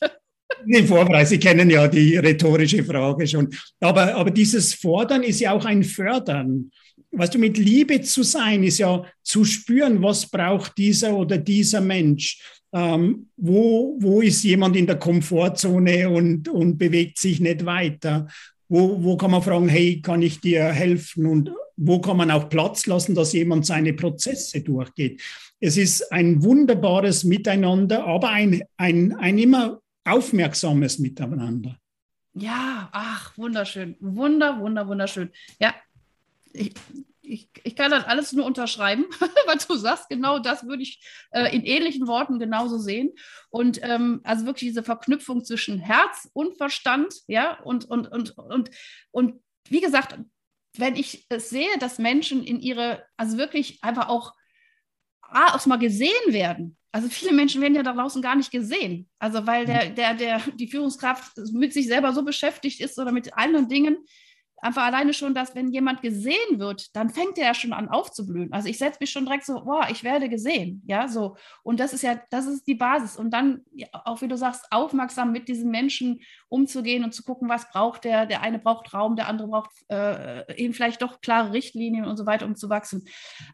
Nee, 0.65 0.83
vorbereitet. 0.83 1.29
Sie 1.29 1.39
kennen 1.39 1.69
ja 1.69 1.87
die 1.87 2.15
rhetorische 2.15 2.83
Frage 2.83 3.27
schon. 3.27 3.49
Aber, 3.79 4.15
aber 4.15 4.31
dieses 4.31 4.73
Fordern 4.73 5.23
ist 5.23 5.41
ja 5.41 5.51
auch 5.51 5.65
ein 5.65 5.83
Fördern. 5.83 6.71
Weißt 7.11 7.33
du, 7.33 7.39
mit 7.39 7.57
Liebe 7.57 8.01
zu 8.01 8.23
sein, 8.23 8.63
ist 8.63 8.79
ja 8.79 9.03
zu 9.23 9.43
spüren, 9.43 10.01
was 10.01 10.29
braucht 10.29 10.77
dieser 10.77 11.15
oder 11.15 11.37
dieser 11.37 11.81
Mensch 11.81 12.39
ähm, 12.77 13.29
wo, 13.37 13.95
wo 13.99 14.21
ist 14.21 14.43
jemand 14.43 14.75
in 14.75 14.85
der 14.85 14.99
Komfortzone 14.99 16.09
und, 16.09 16.47
und 16.47 16.77
bewegt 16.77 17.17
sich 17.17 17.39
nicht 17.39 17.65
weiter? 17.65 18.27
Wo, 18.69 19.01
wo 19.03 19.17
kann 19.17 19.31
man 19.31 19.41
fragen, 19.41 19.67
hey, 19.67 19.99
kann 19.99 20.21
ich 20.21 20.41
dir 20.41 20.65
helfen? 20.65 21.25
Und 21.25 21.51
wo 21.75 21.99
kann 21.99 22.17
man 22.17 22.29
auch 22.29 22.49
Platz 22.49 22.85
lassen, 22.85 23.15
dass 23.15 23.33
jemand 23.33 23.65
seine 23.65 23.93
Prozesse 23.93 24.61
durchgeht? 24.61 25.21
Es 25.59 25.75
ist 25.75 26.11
ein 26.11 26.43
wunderbares 26.43 27.23
Miteinander, 27.23 28.05
aber 28.05 28.29
ein, 28.29 28.61
ein, 28.77 29.15
ein 29.15 29.39
immer 29.39 29.81
aufmerksames 30.03 30.99
Miteinander. 30.99 31.79
Ja, 32.35 32.89
ach, 32.91 33.35
wunderschön. 33.39 33.95
Wunder, 33.99 34.59
wunder, 34.59 34.87
wunderschön. 34.87 35.31
Ja, 35.59 35.73
ich, 36.53 36.73
ich, 37.27 37.49
ich 37.63 37.75
kann 37.75 37.91
das 37.91 38.05
alles 38.05 38.33
nur 38.33 38.45
unterschreiben, 38.45 39.05
was 39.45 39.67
du 39.67 39.75
sagst. 39.75 40.09
Genau 40.09 40.39
das 40.39 40.65
würde 40.65 40.83
ich 40.83 41.01
äh, 41.31 41.55
in 41.55 41.63
ähnlichen 41.65 42.07
Worten 42.07 42.39
genauso 42.39 42.77
sehen. 42.77 43.11
Und 43.49 43.79
ähm, 43.83 44.21
also 44.23 44.45
wirklich 44.45 44.69
diese 44.69 44.83
Verknüpfung 44.83 45.43
zwischen 45.43 45.79
Herz 45.79 46.29
und 46.33 46.57
Verstand, 46.57 47.13
ja, 47.27 47.59
und, 47.61 47.85
und, 47.85 48.11
und, 48.11 48.37
und, 48.37 48.69
und 49.11 49.41
wie 49.69 49.81
gesagt, 49.81 50.17
wenn 50.77 50.95
ich 50.95 51.25
es 51.29 51.49
sehe, 51.49 51.77
dass 51.79 51.97
Menschen 51.97 52.43
in 52.43 52.59
ihre, 52.59 53.03
also 53.17 53.37
wirklich 53.37 53.83
einfach 53.83 54.09
auch 54.09 54.33
ah, 55.29 55.55
auch 55.55 55.65
mal 55.65 55.77
gesehen 55.77 56.11
werden, 56.27 56.77
Also 56.91 57.09
viele 57.09 57.33
Menschen 57.33 57.61
werden 57.61 57.75
ja 57.75 57.83
da 57.83 57.93
draußen 57.93 58.21
gar 58.21 58.35
nicht 58.35 58.51
gesehen. 58.51 59.09
Also 59.19 59.45
weil 59.45 59.65
der, 59.65 59.89
der, 59.89 60.13
der, 60.13 60.41
die 60.55 60.67
Führungskraft 60.67 61.37
mit 61.51 61.73
sich 61.73 61.87
selber 61.87 62.13
so 62.13 62.23
beschäftigt 62.23 62.79
ist 62.79 62.97
oder 62.97 63.11
mit 63.11 63.37
anderen 63.37 63.67
Dingen, 63.67 63.97
einfach 64.57 64.83
alleine 64.83 65.13
schon, 65.13 65.33
dass 65.33 65.55
wenn 65.55 65.71
jemand 65.71 66.01
gesehen 66.01 66.59
wird, 66.59 66.95
dann 66.95 67.09
fängt 67.09 67.37
er 67.37 67.45
ja 67.47 67.53
schon 67.53 67.73
an 67.73 67.89
aufzublühen. 67.89 68.51
Also 68.51 68.69
ich 68.69 68.77
setze 68.77 68.97
mich 68.99 69.11
schon 69.11 69.25
direkt 69.25 69.45
so, 69.45 69.63
boah, 69.63 69.87
ich 69.89 70.03
werde 70.03 70.29
gesehen, 70.29 70.81
ja, 70.85 71.07
so. 71.07 71.37
Und 71.63 71.79
das 71.79 71.93
ist 71.93 72.01
ja, 72.01 72.19
das 72.29 72.45
ist 72.45 72.67
die 72.67 72.75
Basis. 72.75 73.17
Und 73.17 73.31
dann, 73.31 73.61
auch 73.91 74.21
wie 74.21 74.27
du 74.27 74.37
sagst, 74.37 74.65
aufmerksam 74.71 75.31
mit 75.31 75.47
diesen 75.47 75.69
Menschen 75.69 76.21
umzugehen 76.49 77.03
und 77.03 77.13
zu 77.13 77.23
gucken, 77.23 77.49
was 77.49 77.69
braucht 77.69 78.03
der. 78.03 78.25
Der 78.25 78.41
eine 78.41 78.60
braucht 78.60 78.93
Raum, 78.93 79.15
der 79.15 79.27
andere 79.27 79.47
braucht 79.47 79.71
äh, 79.89 80.55
eben 80.55 80.73
vielleicht 80.73 81.01
doch 81.01 81.19
klare 81.21 81.53
Richtlinien 81.53 82.05
und 82.05 82.17
so 82.17 82.25
weiter, 82.25 82.45
um 82.45 82.55
zu 82.55 82.69
wachsen. 82.69 83.05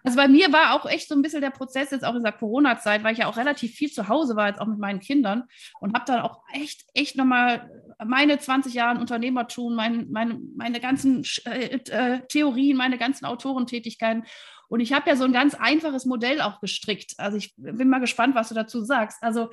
Also 0.04 0.18
bei 0.18 0.28
mir 0.28 0.54
war 0.54 0.74
auch 0.74 0.86
echt 0.86 1.10
so 1.10 1.16
ein 1.16 1.22
bisschen 1.22 1.42
der 1.42 1.50
Prozess 1.50 1.92
jetzt 1.92 2.06
auch 2.06 2.14
in 2.14 2.24
dieser 2.24 2.32
Corona-Zeit, 2.32 3.04
weil 3.04 3.14
ich 3.14 3.20
ja 3.20 3.28
auch 3.28 3.38
relativ 3.38 3.74
viel 3.74 3.92
zu 3.92 4.08
Hause 4.08 4.36
war, 4.36 4.48
jetzt 4.48 4.62
auch 4.62 4.68
mit 4.68 4.80
meinen 4.80 5.00
Kindern 5.00 5.44
und 5.80 5.96
habe 5.96 6.06
dann 6.06 6.22
auch 6.22 6.42
echt, 6.54 6.86
echt 6.94 7.16
nochmal 7.16 7.70
meine 8.06 8.38
20 8.38 8.74
Jahre 8.74 9.00
Unternehmertum, 9.00 9.76
mein, 9.76 10.10
meine, 10.12 10.40
meine 10.56 10.80
ganzen 10.80 11.24
äh, 11.46 11.80
äh, 11.90 12.22
Theorien, 12.28 12.78
meine 12.78 12.98
ganzen 12.98 13.26
Autorentätigkeiten. 13.26 14.24
Und 14.70 14.80
ich 14.80 14.94
habe 14.94 15.10
ja 15.10 15.16
so 15.16 15.24
ein 15.24 15.34
ganz 15.34 15.56
einfaches 15.56 16.06
Modell 16.06 16.42
auch 16.42 16.60
gestrickt. 16.60 17.14
Also 17.18 17.38
ich 17.38 17.54
bin 17.58 17.90
mal 17.90 18.00
gespannt, 18.00 18.36
was 18.36 18.50
du 18.50 18.56
dazu 18.56 18.84
sagst. 18.84 19.22
Also 19.22 19.52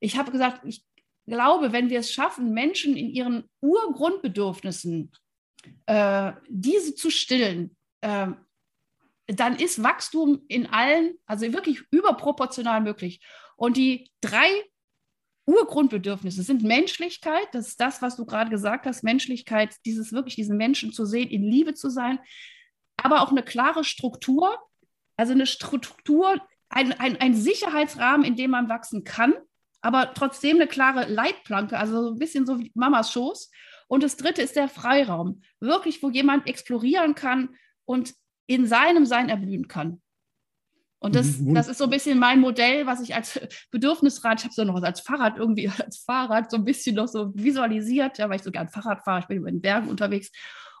ich 0.00 0.18
habe 0.18 0.32
gesagt, 0.32 0.62
ich 0.64 0.84
glaube, 1.26 1.72
wenn 1.72 1.90
wir 1.90 2.00
es 2.00 2.12
schaffen, 2.12 2.52
Menschen 2.52 2.96
in 2.96 3.10
ihren 3.10 3.44
Urgrundbedürfnissen 3.60 5.12
äh, 5.86 6.32
diese 6.48 6.94
zu 6.94 7.10
stillen, 7.10 7.76
äh, 8.00 8.28
dann 9.26 9.56
ist 9.56 9.82
Wachstum 9.82 10.42
in 10.48 10.66
allen, 10.66 11.18
also 11.26 11.52
wirklich 11.52 11.82
überproportional 11.90 12.80
möglich. 12.80 13.20
Und 13.56 13.76
die 13.76 14.10
drei 14.20 14.48
Urgrundbedürfnisse 15.46 16.42
sind 16.42 16.62
Menschlichkeit, 16.62 17.46
das 17.52 17.68
ist 17.68 17.80
das, 17.80 18.02
was 18.02 18.16
du 18.16 18.24
gerade 18.24 18.50
gesagt 18.50 18.86
hast, 18.86 19.02
Menschlichkeit, 19.02 19.74
dieses 19.84 20.12
wirklich 20.12 20.36
diesen 20.36 20.56
Menschen 20.56 20.92
zu 20.92 21.04
sehen, 21.04 21.28
in 21.28 21.42
Liebe 21.42 21.74
zu 21.74 21.88
sein, 21.88 22.18
aber 22.96 23.22
auch 23.22 23.30
eine 23.30 23.42
klare 23.42 23.84
Struktur, 23.84 24.58
also 25.16 25.32
eine 25.32 25.46
Struktur, 25.46 26.40
ein, 26.68 26.92
ein, 26.92 27.16
ein 27.20 27.34
Sicherheitsrahmen, 27.34 28.26
in 28.26 28.36
dem 28.36 28.50
man 28.50 28.68
wachsen 28.68 29.04
kann, 29.04 29.34
aber 29.86 30.14
trotzdem 30.14 30.56
eine 30.56 30.66
klare 30.66 31.04
Leitplanke, 31.04 31.78
also 31.78 32.02
so 32.02 32.10
ein 32.10 32.18
bisschen 32.18 32.44
so 32.44 32.58
wie 32.58 32.72
Mamas 32.74 33.12
Schoß. 33.12 33.52
Und 33.86 34.02
das 34.02 34.16
dritte 34.16 34.42
ist 34.42 34.56
der 34.56 34.68
Freiraum, 34.68 35.42
wirklich, 35.60 36.02
wo 36.02 36.10
jemand 36.10 36.48
explorieren 36.48 37.14
kann 37.14 37.50
und 37.84 38.12
in 38.48 38.66
seinem 38.66 39.06
Sein 39.06 39.28
erblühen 39.28 39.68
kann. 39.68 40.02
Und 40.98 41.14
das, 41.14 41.38
mhm. 41.38 41.54
das 41.54 41.68
ist 41.68 41.78
so 41.78 41.84
ein 41.84 41.90
bisschen 41.90 42.18
mein 42.18 42.40
Modell, 42.40 42.84
was 42.86 43.00
ich 43.00 43.14
als 43.14 43.40
Bedürfnisrad, 43.70 44.40
ich 44.40 44.44
habe 44.46 44.54
so 44.54 44.64
noch 44.64 44.82
als 44.82 45.00
Fahrrad 45.02 45.38
irgendwie, 45.38 45.68
als 45.78 45.98
Fahrrad 45.98 46.50
so 46.50 46.56
ein 46.56 46.64
bisschen 46.64 46.96
noch 46.96 47.06
so 47.06 47.32
visualisiert, 47.36 48.18
ja, 48.18 48.28
weil 48.28 48.36
ich 48.36 48.42
so 48.42 48.50
gern 48.50 48.68
Fahrrad 48.68 49.04
fahre, 49.04 49.20
ich 49.20 49.26
bin 49.26 49.38
über 49.38 49.52
den 49.52 49.60
Bergen 49.60 49.88
unterwegs. 49.88 50.32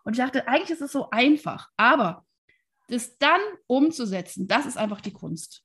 Und 0.02 0.14
ich 0.14 0.18
dachte, 0.18 0.48
eigentlich 0.48 0.70
ist 0.70 0.82
es 0.82 0.90
so 0.90 1.10
einfach, 1.10 1.68
aber 1.76 2.26
das 2.88 3.18
dann 3.18 3.40
umzusetzen, 3.68 4.48
das 4.48 4.66
ist 4.66 4.76
einfach 4.76 5.00
die 5.00 5.12
Kunst. 5.12 5.62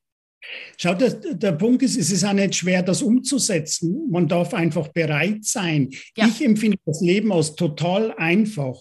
Schau, 0.76 0.94
der, 0.94 1.10
der 1.10 1.52
Punkt 1.52 1.82
ist, 1.82 1.96
es 1.96 2.10
ist 2.10 2.24
auch 2.24 2.32
nicht 2.32 2.56
schwer, 2.56 2.82
das 2.82 3.02
umzusetzen. 3.02 4.10
Man 4.10 4.28
darf 4.28 4.54
einfach 4.54 4.88
bereit 4.88 5.44
sein. 5.44 5.90
Ja. 6.16 6.26
Ich 6.26 6.44
empfinde 6.44 6.78
das 6.84 7.00
Leben 7.00 7.32
als 7.32 7.54
total 7.54 8.12
einfach 8.16 8.76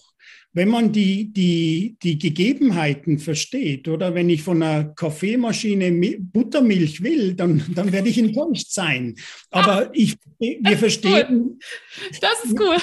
wenn 0.54 0.68
man 0.68 0.92
die, 0.92 1.32
die, 1.32 1.98
die 2.02 2.20
Gegebenheiten 2.20 3.20
versteht, 3.20 3.88
oder 3.88 4.14
wenn 4.14 4.30
ich 4.30 4.44
von 4.44 4.62
einer 4.62 4.86
Kaffeemaschine 4.86 6.18
Buttermilch 6.20 7.02
will, 7.02 7.34
dann, 7.36 7.64
dann 7.74 7.92
werde 7.92 8.10
ich 8.10 8.18
enttäuscht 8.18 8.70
sein. 8.70 9.16
Aber 9.50 9.88
ah, 9.88 9.90
ich, 9.94 10.18
wir 10.40 10.78
verstehen. 10.78 11.28
Cool. 11.30 11.58
Das 12.20 12.44
ist 12.44 12.60
cool. 12.60 12.78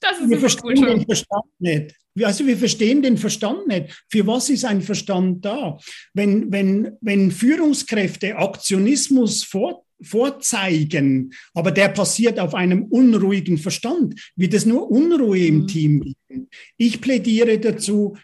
Das 0.00 0.18
ist 0.18 0.30
wir 0.30 0.38
verstehen 0.38 0.78
cool. 0.78 0.86
den 0.86 1.04
Verstand 1.04 1.44
nicht. 1.58 1.94
Also 2.20 2.46
wir 2.46 2.56
verstehen 2.56 3.02
den 3.02 3.16
Verstand 3.16 3.66
nicht. 3.68 4.04
Für 4.10 4.26
was 4.26 4.50
ist 4.50 4.64
ein 4.64 4.82
Verstand 4.82 5.44
da? 5.44 5.78
Wenn, 6.12 6.52
wenn, 6.52 6.92
wenn 7.00 7.30
Führungskräfte 7.30 8.36
Aktionismus 8.36 9.44
fort 9.44 9.82
vorzeigen, 10.04 11.32
aber 11.54 11.70
der 11.70 11.88
passiert 11.88 12.40
auf 12.40 12.54
einem 12.54 12.86
unruhigen 12.86 13.56
Verstand, 13.56 14.20
wird 14.34 14.52
es 14.52 14.66
nur 14.66 14.90
Unruhe 14.90 15.38
im 15.38 15.60
mhm. 15.60 15.66
Team 15.68 16.00
geben. 16.00 16.48
Ich 16.76 17.00
plädiere 17.00 17.58
dazu, 17.60 18.16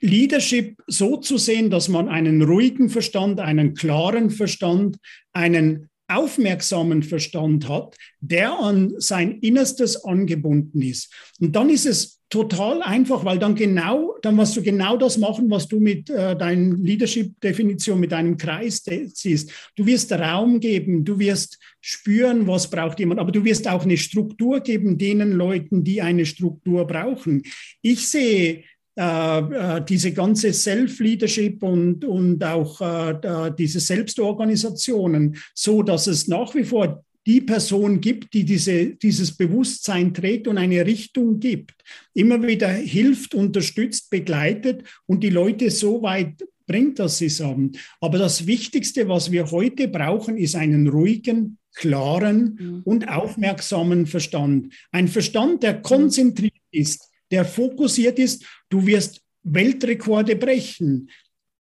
Leadership 0.00 0.80
so 0.86 1.16
zu 1.16 1.38
sehen, 1.38 1.70
dass 1.70 1.88
man 1.88 2.08
einen 2.08 2.42
ruhigen 2.42 2.88
Verstand, 2.88 3.40
einen 3.40 3.74
klaren 3.74 4.30
Verstand, 4.30 4.96
einen 5.32 5.88
aufmerksamen 6.08 7.02
Verstand 7.02 7.68
hat, 7.68 7.96
der 8.20 8.58
an 8.58 8.94
sein 8.98 9.38
Innerstes 9.40 10.04
angebunden 10.04 10.82
ist. 10.82 11.12
Und 11.38 11.54
dann 11.54 11.70
ist 11.70 11.86
es 11.86 12.18
total 12.30 12.82
einfach, 12.82 13.24
weil 13.24 13.38
dann 13.38 13.54
genau, 13.54 14.16
dann 14.20 14.36
wirst 14.36 14.56
du 14.56 14.62
genau 14.62 14.96
das 14.96 15.16
machen, 15.16 15.50
was 15.50 15.66
du 15.66 15.80
mit 15.80 16.10
äh, 16.10 16.36
deiner 16.36 16.76
Leadership-Definition, 16.76 17.98
mit 17.98 18.12
deinem 18.12 18.36
Kreis 18.36 18.84
siehst. 19.14 19.50
Du 19.76 19.86
wirst 19.86 20.12
Raum 20.12 20.60
geben, 20.60 21.04
du 21.04 21.18
wirst 21.18 21.58
spüren, 21.80 22.46
was 22.46 22.68
braucht 22.68 22.98
jemand, 22.98 23.20
aber 23.20 23.32
du 23.32 23.44
wirst 23.44 23.66
auch 23.68 23.84
eine 23.84 23.96
Struktur 23.96 24.60
geben 24.60 24.98
denen 24.98 25.32
Leuten, 25.32 25.84
die 25.84 26.02
eine 26.02 26.26
Struktur 26.26 26.86
brauchen. 26.86 27.42
Ich 27.80 28.08
sehe 28.08 28.64
diese 28.98 30.12
ganze 30.12 30.52
Self-Leadership 30.52 31.62
und, 31.62 32.04
und 32.04 32.42
auch 32.42 32.80
äh, 32.80 33.52
diese 33.56 33.78
Selbstorganisationen 33.78 35.36
so, 35.54 35.84
dass 35.84 36.08
es 36.08 36.26
nach 36.26 36.54
wie 36.56 36.64
vor 36.64 37.04
die 37.28 37.42
Person 37.42 38.00
gibt, 38.00 38.32
die 38.32 38.44
diese, 38.44 38.86
dieses 38.86 39.36
Bewusstsein 39.36 40.14
trägt 40.14 40.48
und 40.48 40.56
eine 40.56 40.86
Richtung 40.86 41.38
gibt, 41.38 41.74
immer 42.14 42.42
wieder 42.42 42.68
hilft, 42.68 43.34
unterstützt, 43.34 44.08
begleitet 44.08 44.82
und 45.06 45.22
die 45.22 45.28
Leute 45.28 45.70
so 45.70 46.02
weit 46.02 46.42
bringt, 46.66 46.98
dass 46.98 47.18
sie 47.18 47.26
es 47.26 47.40
haben. 47.40 47.72
Aber 48.00 48.18
das 48.18 48.46
Wichtigste, 48.46 49.08
was 49.08 49.30
wir 49.30 49.50
heute 49.50 49.88
brauchen, 49.88 50.38
ist 50.38 50.56
einen 50.56 50.88
ruhigen, 50.88 51.58
klaren 51.74 52.58
mhm. 52.58 52.82
und 52.84 53.08
aufmerksamen 53.08 54.06
Verstand. 54.06 54.72
Ein 54.90 55.06
Verstand, 55.06 55.62
der 55.62 55.82
konzentriert 55.82 56.54
ist, 56.72 57.08
der 57.30 57.44
fokussiert 57.44 58.18
ist. 58.18 58.44
Du 58.68 58.86
wirst 58.86 59.20
Weltrekorde 59.42 60.36
brechen 60.36 61.08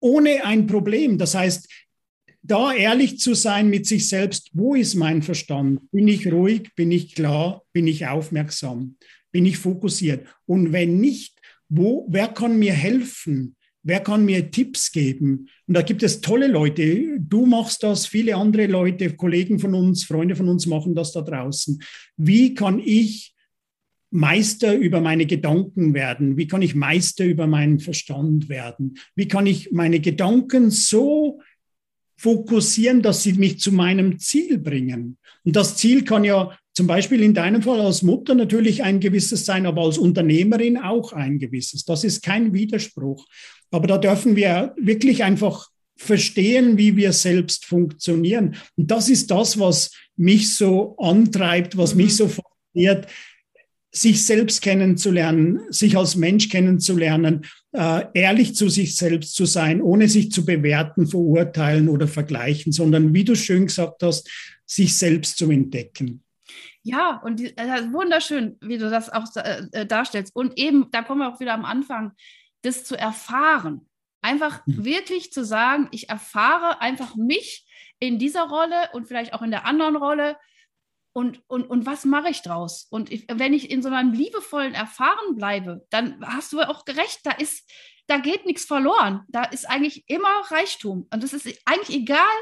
ohne 0.06 0.46
ein 0.46 0.68
Problem. 0.68 1.18
Das 1.18 1.34
heißt, 1.34 1.68
da 2.44 2.74
ehrlich 2.74 3.20
zu 3.20 3.34
sein 3.34 3.70
mit 3.70 3.88
sich 3.88 4.08
selbst, 4.08 4.52
wo 4.54 4.76
ist 4.76 4.94
mein 4.94 5.24
Verstand? 5.24 5.80
Bin 5.92 6.08
ich 6.08 6.32
ruhig? 6.32 6.70
Bin 6.76 6.92
ich 6.92 7.16
klar? 7.16 7.64
Bin 7.74 7.88
ich 7.88 8.06
aufmerksam? 8.06 8.98
Bin 9.32 9.48
ich 9.48 9.58
fokussiert? 9.58 10.28
Und 10.46 10.72
wenn 10.72 11.00
nicht, 11.00 11.40
wo, 11.70 12.06
wer 12.08 12.28
kann 12.28 12.60
mir 12.60 12.74
helfen? 12.74 13.56
Wer 13.82 14.00
kann 14.00 14.26
mir 14.26 14.52
Tipps 14.52 14.92
geben? 14.92 15.50
Und 15.68 15.74
da 15.74 15.82
gibt 15.82 16.04
es 16.04 16.22
tolle 16.22 16.48
Leute. 16.48 17.20
Du 17.20 17.48
machst 17.48 17.82
das, 17.82 18.06
viele 18.06 18.36
andere 18.36 18.68
Leute, 18.68 19.16
Kollegen 19.16 19.58
von 19.58 19.74
uns, 19.74 20.04
Freunde 20.04 20.36
von 20.36 20.50
uns 20.50 20.68
machen 20.68 20.94
das 20.94 21.12
da 21.14 21.22
draußen. 21.22 21.82
Wie 22.16 22.54
kann 22.54 22.80
ich 22.80 23.35
Meister 24.16 24.76
über 24.76 25.02
meine 25.02 25.26
Gedanken 25.26 25.94
werden? 25.94 26.38
Wie 26.38 26.48
kann 26.48 26.62
ich 26.62 26.74
Meister 26.74 27.26
über 27.26 27.48
meinen 27.48 27.80
Verstand 27.80 28.50
werden? 28.50 28.98
Wie 29.16 29.28
kann 29.28 29.46
ich 29.46 29.72
meine 29.72 30.00
Gedanken 30.00 30.72
so 30.72 31.42
fokussieren, 32.18 33.02
dass 33.02 33.24
sie 33.24 33.34
mich 33.34 33.60
zu 33.60 33.72
meinem 33.72 34.20
Ziel 34.20 34.58
bringen. 34.58 35.18
Und 35.44 35.56
das 35.56 35.78
Ziel 35.78 36.04
kann 36.04 36.24
ja 36.24 36.58
zum 36.74 36.88
Beispiel 36.88 37.22
in 37.22 37.34
deinem 37.34 37.62
Fall 37.62 37.80
als 37.80 38.02
Mutter 38.02 38.36
natürlich 38.36 38.84
ein 38.84 39.00
gewisses 39.00 39.46
sein, 39.46 39.66
aber 39.66 39.84
als 39.84 39.98
Unternehmerin 39.98 40.78
auch 40.78 41.14
ein 41.14 41.40
gewisses. 41.40 41.86
Das 41.86 42.04
ist 42.04 42.24
kein 42.24 42.54
Widerspruch. 42.54 43.26
Aber 43.72 43.88
da 43.88 43.98
dürfen 43.98 44.36
wir 44.36 44.74
wirklich 44.78 45.24
einfach 45.24 45.70
verstehen, 45.98 46.78
wie 46.78 46.96
wir 46.96 47.14
selbst 47.14 47.66
funktionieren. 47.66 48.56
Und 48.76 48.92
das 48.92 49.10
ist 49.10 49.32
das, 49.32 49.60
was 49.60 49.92
mich 50.18 50.56
so 50.56 50.98
antreibt, 50.98 51.78
was 51.78 51.96
mhm. 51.96 52.04
mich 52.04 52.16
so 52.16 52.28
fasziniert, 52.28 53.08
sich 53.96 54.26
selbst 54.26 54.62
kennenzulernen, 54.62 55.62
sich 55.70 55.98
als 55.98 56.18
Mensch 56.18 56.50
kennenzulernen, 56.50 57.46
äh, 57.72 58.06
ehrlich 58.14 58.54
zu 58.54 58.68
sich 58.68 58.98
selbst 58.98 59.36
zu 59.36 59.46
sein, 59.46 59.82
ohne 59.82 60.10
sich 60.10 60.32
zu 60.32 60.46
bewerten, 60.46 61.08
verurteilen 61.08 61.88
oder 61.88 62.08
vergleichen, 62.08 62.74
sondern 62.74 63.14
wie 63.14 63.24
du 63.24 63.36
schön 63.36 63.68
gesagt 63.68 64.04
hast, 64.04 64.30
sich 64.66 64.98
selbst 64.98 65.38
zu 65.38 65.50
entdecken. 65.50 66.24
Ja, 66.84 67.22
und 67.24 67.40
die, 67.40 67.58
äh, 67.58 67.92
wunderschön, 67.94 68.58
wie 68.62 68.78
du 68.78 68.90
das 68.90 69.10
auch 69.10 69.26
äh, 69.38 69.62
äh, 69.72 69.86
darstellst. 69.86 70.36
Und 70.36 70.58
eben, 70.58 70.92
da 70.92 71.02
kommen 71.02 71.22
wir 71.22 71.34
auch 71.34 71.40
wieder 71.40 71.54
am 71.54 71.66
Anfang, 71.66 72.12
das 72.64 72.84
zu 72.84 72.98
erfahren. 72.98 73.88
Einfach 74.22 74.66
mhm. 74.68 74.84
wirklich 74.84 75.32
zu 75.32 75.46
sagen, 75.46 75.88
ich 75.92 76.10
erfahre 76.10 76.82
einfach 76.82 77.16
mich 77.16 77.66
in 78.00 78.20
dieser 78.20 78.44
Rolle 78.44 78.90
und 78.92 79.08
vielleicht 79.08 79.34
auch 79.34 79.42
in 79.42 79.52
der 79.52 79.66
anderen 79.66 79.96
Rolle 79.96 80.36
und, 81.16 81.42
und, 81.48 81.64
und 81.70 81.86
was 81.86 82.04
mache 82.04 82.30
ich 82.30 82.42
draus? 82.42 82.88
Und 82.90 83.10
ich, 83.10 83.26
wenn 83.32 83.54
ich 83.54 83.72
in 83.72 83.82
so 83.82 83.88
einem 83.88 84.12
liebevollen 84.12 84.74
Erfahren 84.74 85.38
bleibe, 85.38 85.88
dann 85.90 86.22
hast 86.28 86.52
du 86.52 86.60
auch 86.60 86.84
gerecht, 86.84 87.22
da 87.24 87.32
ist, 87.32 87.72
da 88.08 88.18
geht 88.18 88.46
nichts 88.46 88.66
verloren. 88.66 89.22
Da 89.30 89.46
ist 89.46 89.64
eigentlich 89.70 90.04
immer 90.10 90.42
Reichtum. 90.52 91.08
Und 91.14 91.24
es 91.24 91.32
ist 91.32 91.48
eigentlich 91.64 91.96
egal, 91.96 92.36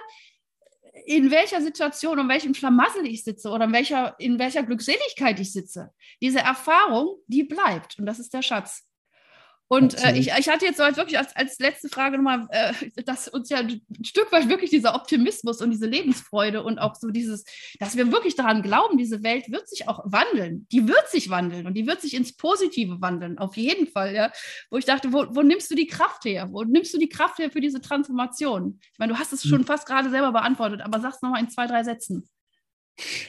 in 1.06 1.30
welcher 1.30 1.62
Situation 1.62 2.18
und 2.18 2.30
welchem 2.30 2.56
Schlamassel 2.56 3.06
ich 3.06 3.24
sitze 3.24 3.50
oder 3.50 3.66
in 3.66 3.74
welcher, 3.74 4.16
in 4.18 4.40
welcher 4.40 4.64
Glückseligkeit 4.64 5.40
ich 5.40 5.52
sitze. 5.52 5.94
Diese 6.20 6.40
Erfahrung, 6.40 7.20
die 7.28 7.44
bleibt 7.44 8.00
und 8.00 8.08
das 8.08 8.18
ist 8.18 8.34
der 8.34 8.42
Schatz. 8.42 8.88
Und 9.68 9.98
äh, 10.04 10.16
ich, 10.16 10.28
ich 10.28 10.50
hatte 10.50 10.66
jetzt 10.66 10.78
so 10.78 10.84
als 10.84 10.98
wirklich 10.98 11.18
als, 11.18 11.36
als 11.36 11.58
letzte 11.60 11.90
Frage 11.90 12.18
nochmal, 12.18 12.48
äh, 12.52 12.74
dass 13.06 13.28
uns 13.28 13.50
ja 13.50 13.58
ein 13.58 13.82
Stück 14.04 14.32
weit 14.32 14.50
wirklich 14.50 14.70
dieser 14.70 14.94
Optimismus 14.94 15.62
und 15.62 15.72
diese 15.72 15.88
Lebensfreude 15.88 16.64
und 16.64 16.80
auch 16.80 16.96
so 16.96 17.10
dieses, 17.10 17.44
dass 17.80 17.96
wir 17.96 18.12
wirklich 18.12 18.36
daran 18.36 18.62
glauben, 18.62 18.98
diese 18.98 19.24
Welt 19.24 19.50
wird 19.52 19.68
sich 19.68 19.88
auch 19.88 20.02
wandeln. 20.06 20.68
Die 20.72 20.88
wird 20.88 21.10
sich 21.10 21.30
wandeln 21.30 21.66
und 21.66 21.74
die 21.76 21.88
wird 21.88 22.02
sich 22.02 22.14
ins 22.14 22.36
Positive 22.36 23.02
wandeln, 23.02 23.38
auf 23.38 23.58
jeden 23.58 23.88
Fall. 23.88 24.14
Ja? 24.14 24.32
Wo 24.70 24.78
ich 24.78 24.86
dachte, 24.86 25.12
wo, 25.12 25.26
wo 25.30 25.42
nimmst 25.42 25.72
du 25.72 25.76
die 25.76 25.88
Kraft 25.88 26.26
her? 26.26 26.50
Wo 26.52 26.64
nimmst 26.64 26.94
du 26.94 27.00
die 27.00 27.10
Kraft 27.10 27.40
her 27.40 27.50
für 27.50 27.62
diese 27.62 27.82
Transformation? 27.82 28.80
Ich 28.92 29.00
meine, 29.00 29.14
du 29.14 29.20
hast 29.20 29.34
es 29.34 29.44
hm. 29.44 29.50
schon 29.50 29.66
fast 29.66 29.88
gerade 29.88 30.10
selber 30.10 30.32
beantwortet, 30.32 30.82
aber 30.82 31.00
sag's 31.00 31.22
nochmal 31.22 31.42
in 31.42 31.50
zwei, 31.50 31.68
drei 31.68 31.84
Sätzen. 31.84 32.28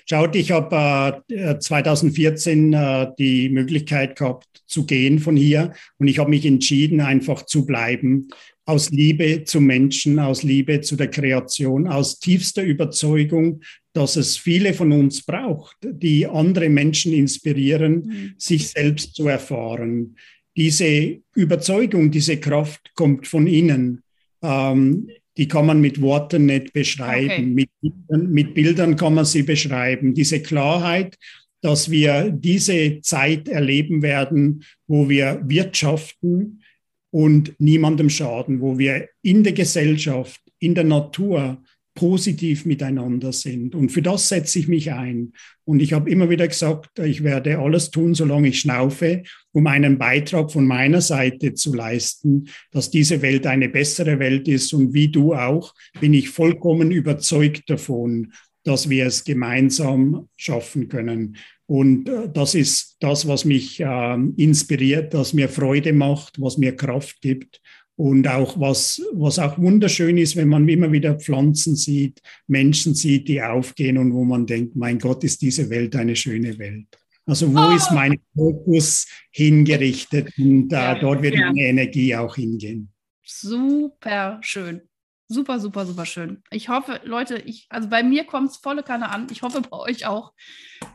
Schaut, 0.09 0.37
ich 0.37 0.51
habe 0.51 1.23
äh, 1.29 1.59
2014 1.59 2.73
äh, 2.73 3.07
die 3.19 3.49
Möglichkeit 3.49 4.17
gehabt 4.17 4.47
zu 4.67 4.85
gehen 4.85 5.19
von 5.19 5.37
hier 5.37 5.73
und 5.99 6.09
ich 6.09 6.19
habe 6.19 6.31
mich 6.31 6.45
entschieden, 6.45 7.01
einfach 7.01 7.47
zu 7.47 7.65
bleiben, 7.65 8.29
aus 8.67 8.91
Liebe 8.91 9.45
zu 9.45 9.61
Menschen, 9.61 10.19
aus 10.19 10.43
Liebe 10.43 10.81
zu 10.81 10.97
der 10.97 11.11
Kreation, 11.11 11.87
aus 11.87 12.19
tiefster 12.19 12.63
Überzeugung, 12.63 13.61
dass 13.93 14.17
es 14.17 14.37
viele 14.37 14.75
von 14.75 14.93
uns 14.93 15.25
braucht, 15.25 15.77
die 15.83 16.27
andere 16.27 16.69
Menschen 16.69 17.13
inspirieren, 17.13 17.95
mhm. 17.95 18.35
sich 18.39 18.69
selbst 18.69 19.15
zu 19.15 19.29
erfahren. 19.29 20.17
Diese 20.57 21.21
Überzeugung, 21.35 22.11
diese 22.11 22.39
Kraft 22.39 22.93
kommt 22.95 23.27
von 23.27 23.47
innen. 23.47 24.03
Ähm, 24.43 25.09
die 25.37 25.49
kann 25.49 25.67
man 25.67 25.81
mit 25.81 26.01
Worten 26.01 26.47
nicht 26.47 26.73
beschreiben. 26.73 27.53
Okay. 27.53 27.69
Mit, 27.81 28.31
mit 28.31 28.55
Bildern 28.55 28.97
kann 28.97 29.15
man 29.15 29.25
sie 29.25 29.43
beschreiben. 29.43 30.15
Diese 30.15 30.41
Klarheit, 30.41 31.17
dass 31.61 31.91
wir 31.91 32.31
diese 32.31 33.01
Zeit 33.01 33.49
erleben 33.49 34.03
werden, 34.03 34.65
wo 34.87 35.09
wir 35.09 35.43
wirtschaften 35.45 36.63
und 37.11 37.55
niemandem 37.59 38.11
schaden, 38.11 38.61
wo 38.61 38.79
wir 38.79 39.09
in 39.23 39.45
der 39.45 39.55
Gesellschaft, 39.55 40.41
in 40.59 40.75
der 40.75 40.85
Natur 40.85 41.63
positiv 41.95 42.67
miteinander 42.67 43.33
sind. 43.33 43.75
Und 43.75 43.91
für 43.91 44.03
das 44.03 44.29
setze 44.29 44.59
ich 44.59 44.69
mich 44.69 44.93
ein. 44.93 45.33
Und 45.65 45.81
ich 45.81 45.93
habe 45.93 46.11
immer 46.11 46.29
wieder 46.29 46.47
gesagt, 46.49 46.99
ich 46.99 47.23
werde 47.23 47.59
alles 47.59 47.91
tun, 47.91 48.15
solange 48.15 48.49
ich 48.49 48.61
schnaufe, 48.61 49.23
um 49.53 49.67
einen 49.67 49.97
Beitrag 49.97 50.51
von 50.51 50.67
meiner 50.67 51.01
Seite 51.01 51.55
zu 51.55 51.73
leisten, 51.73 52.49
dass 52.73 52.91
diese 52.91 53.23
Welt 53.23 53.47
eine 53.47 53.69
bessere 53.69 54.19
Welt 54.19 54.49
ist. 54.49 54.75
Und 54.75 54.93
wie 54.93 55.09
du 55.09 55.35
auch, 55.35 55.73
bin 56.01 56.15
ich 56.15 56.31
vollkommen 56.31 56.91
überzeugt 56.91 57.71
davon, 57.71 58.33
dass 58.65 58.89
wir 58.89 59.07
es 59.07 59.25
gemeinsam 59.25 60.29
schaffen 60.37 60.89
können. 60.89 61.37
Und 61.67 62.09
äh, 62.09 62.29
das 62.33 62.55
ist 62.55 62.97
das, 63.01 63.29
was 63.29 63.45
mich 63.45 63.81
äh, 63.81 64.17
inspiriert, 64.37 65.15
das 65.15 65.33
mir 65.33 65.49
Freude 65.49 65.93
macht, 65.93 66.41
was 66.41 66.59
mir 66.59 66.75
Kraft 66.75 67.21
gibt 67.21 67.61
und 67.97 68.27
auch 68.27 68.59
was, 68.59 69.01
was 69.13 69.39
auch 69.39 69.59
wunderschön 69.59 70.19
ist, 70.19 70.37
wenn 70.37 70.49
man 70.49 70.69
immer 70.69 70.91
wieder 70.91 71.19
Pflanzen 71.19 71.77
sieht, 71.77 72.21
Menschen 72.47 72.95
sieht, 72.95 73.29
die 73.29 73.43
aufgehen 73.43 73.99
und 73.99 74.13
wo 74.13 74.25
man 74.25 74.47
denkt, 74.47 74.75
mein 74.75 74.99
Gott, 74.99 75.23
ist 75.25 75.43
diese 75.43 75.71
Welt 75.71 75.95
eine 75.95 76.17
schöne 76.17 76.59
Welt. 76.59 76.87
Also 77.27 77.53
wo 77.55 77.59
oh. 77.59 77.75
ist 77.75 77.91
mein 77.91 78.21
Fokus 78.35 79.07
hingerichtet 79.31 80.31
und 80.39 80.73
äh, 80.73 80.77
ja, 80.77 80.99
dort 80.99 81.23
wird 81.23 81.35
ja. 81.35 81.47
meine 81.47 81.63
Energie 81.63 82.15
auch 82.15 82.35
hingehen. 82.37 82.93
Super 83.23 84.39
schön. 84.43 84.83
Super, 85.27 85.59
super, 85.59 85.87
super 85.87 86.05
schön. 86.05 86.43
Ich 86.51 86.69
hoffe, 86.69 87.01
Leute, 87.05 87.39
ich, 87.39 87.67
also 87.71 87.89
bei 87.89 88.03
mir 88.03 88.25
kommt 88.25 88.51
es 88.51 88.59
volle 88.59 88.83
Kanne 88.83 89.09
an. 89.09 89.27
Ich 89.31 89.41
hoffe 89.41 89.63
bei 89.63 89.77
euch 89.77 90.05
auch. 90.05 90.35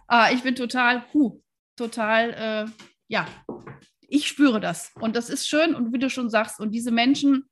Äh, 0.09 0.35
ich 0.35 0.43
bin 0.43 0.53
total, 0.53 1.03
huh, 1.13 1.41
total, 1.75 2.67
äh, 2.67 2.71
ja, 3.07 3.27
ich 4.09 4.27
spüre 4.27 4.59
das. 4.59 4.91
Und 4.95 5.15
das 5.15 5.29
ist 5.29 5.47
schön 5.47 5.75
und 5.75 5.93
wie 5.93 5.99
du 5.99 6.09
schon 6.09 6.29
sagst, 6.29 6.59
und 6.59 6.71
diese 6.71 6.91
Menschen, 6.91 7.49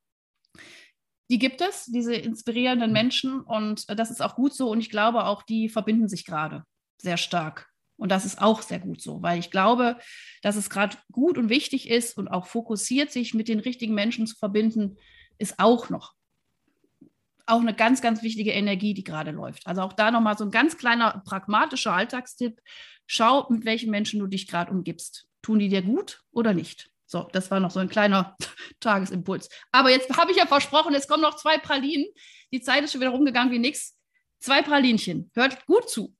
die 1.30 1.38
gibt 1.38 1.60
es, 1.60 1.86
diese 1.86 2.14
inspirierenden 2.14 2.92
Menschen 2.92 3.40
und 3.40 3.84
das 3.88 4.10
ist 4.10 4.22
auch 4.22 4.34
gut 4.34 4.54
so 4.54 4.70
und 4.70 4.80
ich 4.80 4.90
glaube 4.90 5.24
auch, 5.24 5.42
die 5.42 5.68
verbinden 5.68 6.08
sich 6.08 6.24
gerade 6.24 6.64
sehr 7.00 7.16
stark. 7.16 7.68
Und 7.96 8.10
das 8.12 8.24
ist 8.24 8.40
auch 8.40 8.62
sehr 8.62 8.78
gut 8.78 9.02
so, 9.02 9.22
weil 9.22 9.40
ich 9.40 9.50
glaube, 9.50 9.98
dass 10.42 10.56
es 10.56 10.70
gerade 10.70 10.96
gut 11.10 11.36
und 11.36 11.48
wichtig 11.48 11.90
ist 11.90 12.16
und 12.16 12.28
auch 12.28 12.46
fokussiert, 12.46 13.10
sich 13.10 13.34
mit 13.34 13.48
den 13.48 13.58
richtigen 13.58 13.94
Menschen 13.94 14.26
zu 14.26 14.36
verbinden, 14.36 14.96
ist 15.38 15.58
auch 15.58 15.90
noch 15.90 16.14
auch 17.46 17.60
eine 17.60 17.74
ganz, 17.74 18.02
ganz 18.02 18.22
wichtige 18.22 18.52
Energie, 18.52 18.92
die 18.92 19.04
gerade 19.04 19.30
läuft. 19.30 19.66
Also 19.66 19.80
auch 19.80 19.94
da 19.94 20.10
nochmal 20.10 20.36
so 20.36 20.44
ein 20.44 20.50
ganz 20.50 20.76
kleiner 20.76 21.22
pragmatischer 21.24 21.94
Alltagstipp. 21.94 22.60
Schau, 23.06 23.46
mit 23.48 23.64
welchen 23.64 23.90
Menschen 23.90 24.20
du 24.20 24.26
dich 24.26 24.46
gerade 24.46 24.70
umgibst 24.70 25.27
tun 25.42 25.58
die 25.58 25.68
dir 25.68 25.82
gut 25.82 26.22
oder 26.32 26.54
nicht? 26.54 26.90
So, 27.06 27.26
das 27.32 27.50
war 27.50 27.58
noch 27.58 27.70
so 27.70 27.80
ein 27.80 27.88
kleiner 27.88 28.36
Tagesimpuls. 28.80 29.48
Aber 29.72 29.90
jetzt 29.90 30.14
habe 30.16 30.30
ich 30.30 30.36
ja 30.36 30.46
versprochen, 30.46 30.94
es 30.94 31.08
kommen 31.08 31.22
noch 31.22 31.36
zwei 31.36 31.56
Pralinen. 31.56 32.06
Die 32.52 32.60
Zeit 32.60 32.84
ist 32.84 32.92
schon 32.92 33.00
wieder 33.00 33.10
rumgegangen 33.10 33.52
wie 33.52 33.58
nichts. 33.58 33.98
Zwei 34.40 34.62
Pralinchen. 34.62 35.30
Hört 35.34 35.64
gut 35.66 35.88
zu. 35.88 36.14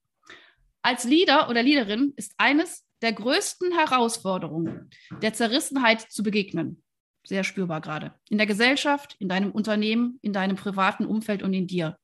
Als 0.80 1.04
Leader 1.04 1.50
oder 1.50 1.62
Leaderin 1.62 2.14
ist 2.16 2.32
eines 2.38 2.86
der 3.02 3.12
größten 3.12 3.72
Herausforderungen, 3.72 4.90
der 5.22 5.34
Zerrissenheit 5.34 6.00
zu 6.00 6.22
begegnen. 6.22 6.82
Sehr 7.24 7.44
spürbar 7.44 7.82
gerade. 7.82 8.14
In 8.30 8.38
der 8.38 8.46
Gesellschaft, 8.46 9.14
in 9.18 9.28
deinem 9.28 9.52
Unternehmen, 9.52 10.18
in 10.22 10.32
deinem 10.32 10.56
privaten 10.56 11.04
Umfeld 11.04 11.42
und 11.42 11.52
in 11.52 11.66
dir. 11.66 11.98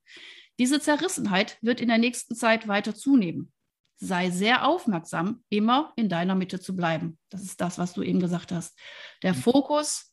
Diese 0.59 0.79
Zerrissenheit 0.79 1.57
wird 1.63 1.81
in 1.81 1.89
der 1.89 1.99
nächsten 1.99 2.37
Zeit 2.37 2.69
weiter 2.69 2.95
zunehmen 2.95 3.54
sei 4.05 4.31
sehr 4.31 4.67
aufmerksam, 4.67 5.43
immer 5.49 5.93
in 5.97 6.09
deiner 6.09 6.35
Mitte 6.35 6.61
zu 6.61 6.77
bleiben. 6.77 7.19
Das 7.31 7.43
ist 7.43 7.61
das, 7.61 7.79
was 7.79 7.93
du 7.95 8.03
eben 8.03 8.21
gesagt 8.21 8.53
hast. 8.53 8.79
Der 9.23 9.33
mhm. 9.33 9.39
Fokus, 9.39 10.13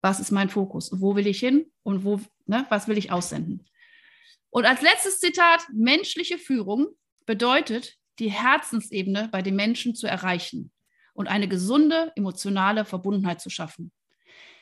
was 0.00 0.20
ist 0.20 0.30
mein 0.30 0.48
Fokus? 0.48 0.90
Wo 0.92 1.16
will 1.16 1.26
ich 1.26 1.38
hin 1.38 1.70
und 1.82 2.04
wo, 2.04 2.20
ne, 2.46 2.66
was 2.68 2.88
will 2.88 2.98
ich 2.98 3.12
aussenden? 3.12 3.66
Und 4.50 4.64
als 4.64 4.80
letztes 4.80 5.20
Zitat, 5.20 5.66
menschliche 5.72 6.38
Führung 6.38 6.88
bedeutet, 7.26 7.96
die 8.18 8.30
Herzensebene 8.30 9.28
bei 9.30 9.42
den 9.42 9.54
Menschen 9.54 9.94
zu 9.94 10.06
erreichen 10.06 10.72
und 11.12 11.28
eine 11.28 11.48
gesunde 11.48 12.12
emotionale 12.16 12.84
Verbundenheit 12.84 13.40
zu 13.40 13.50
schaffen. 13.50 13.92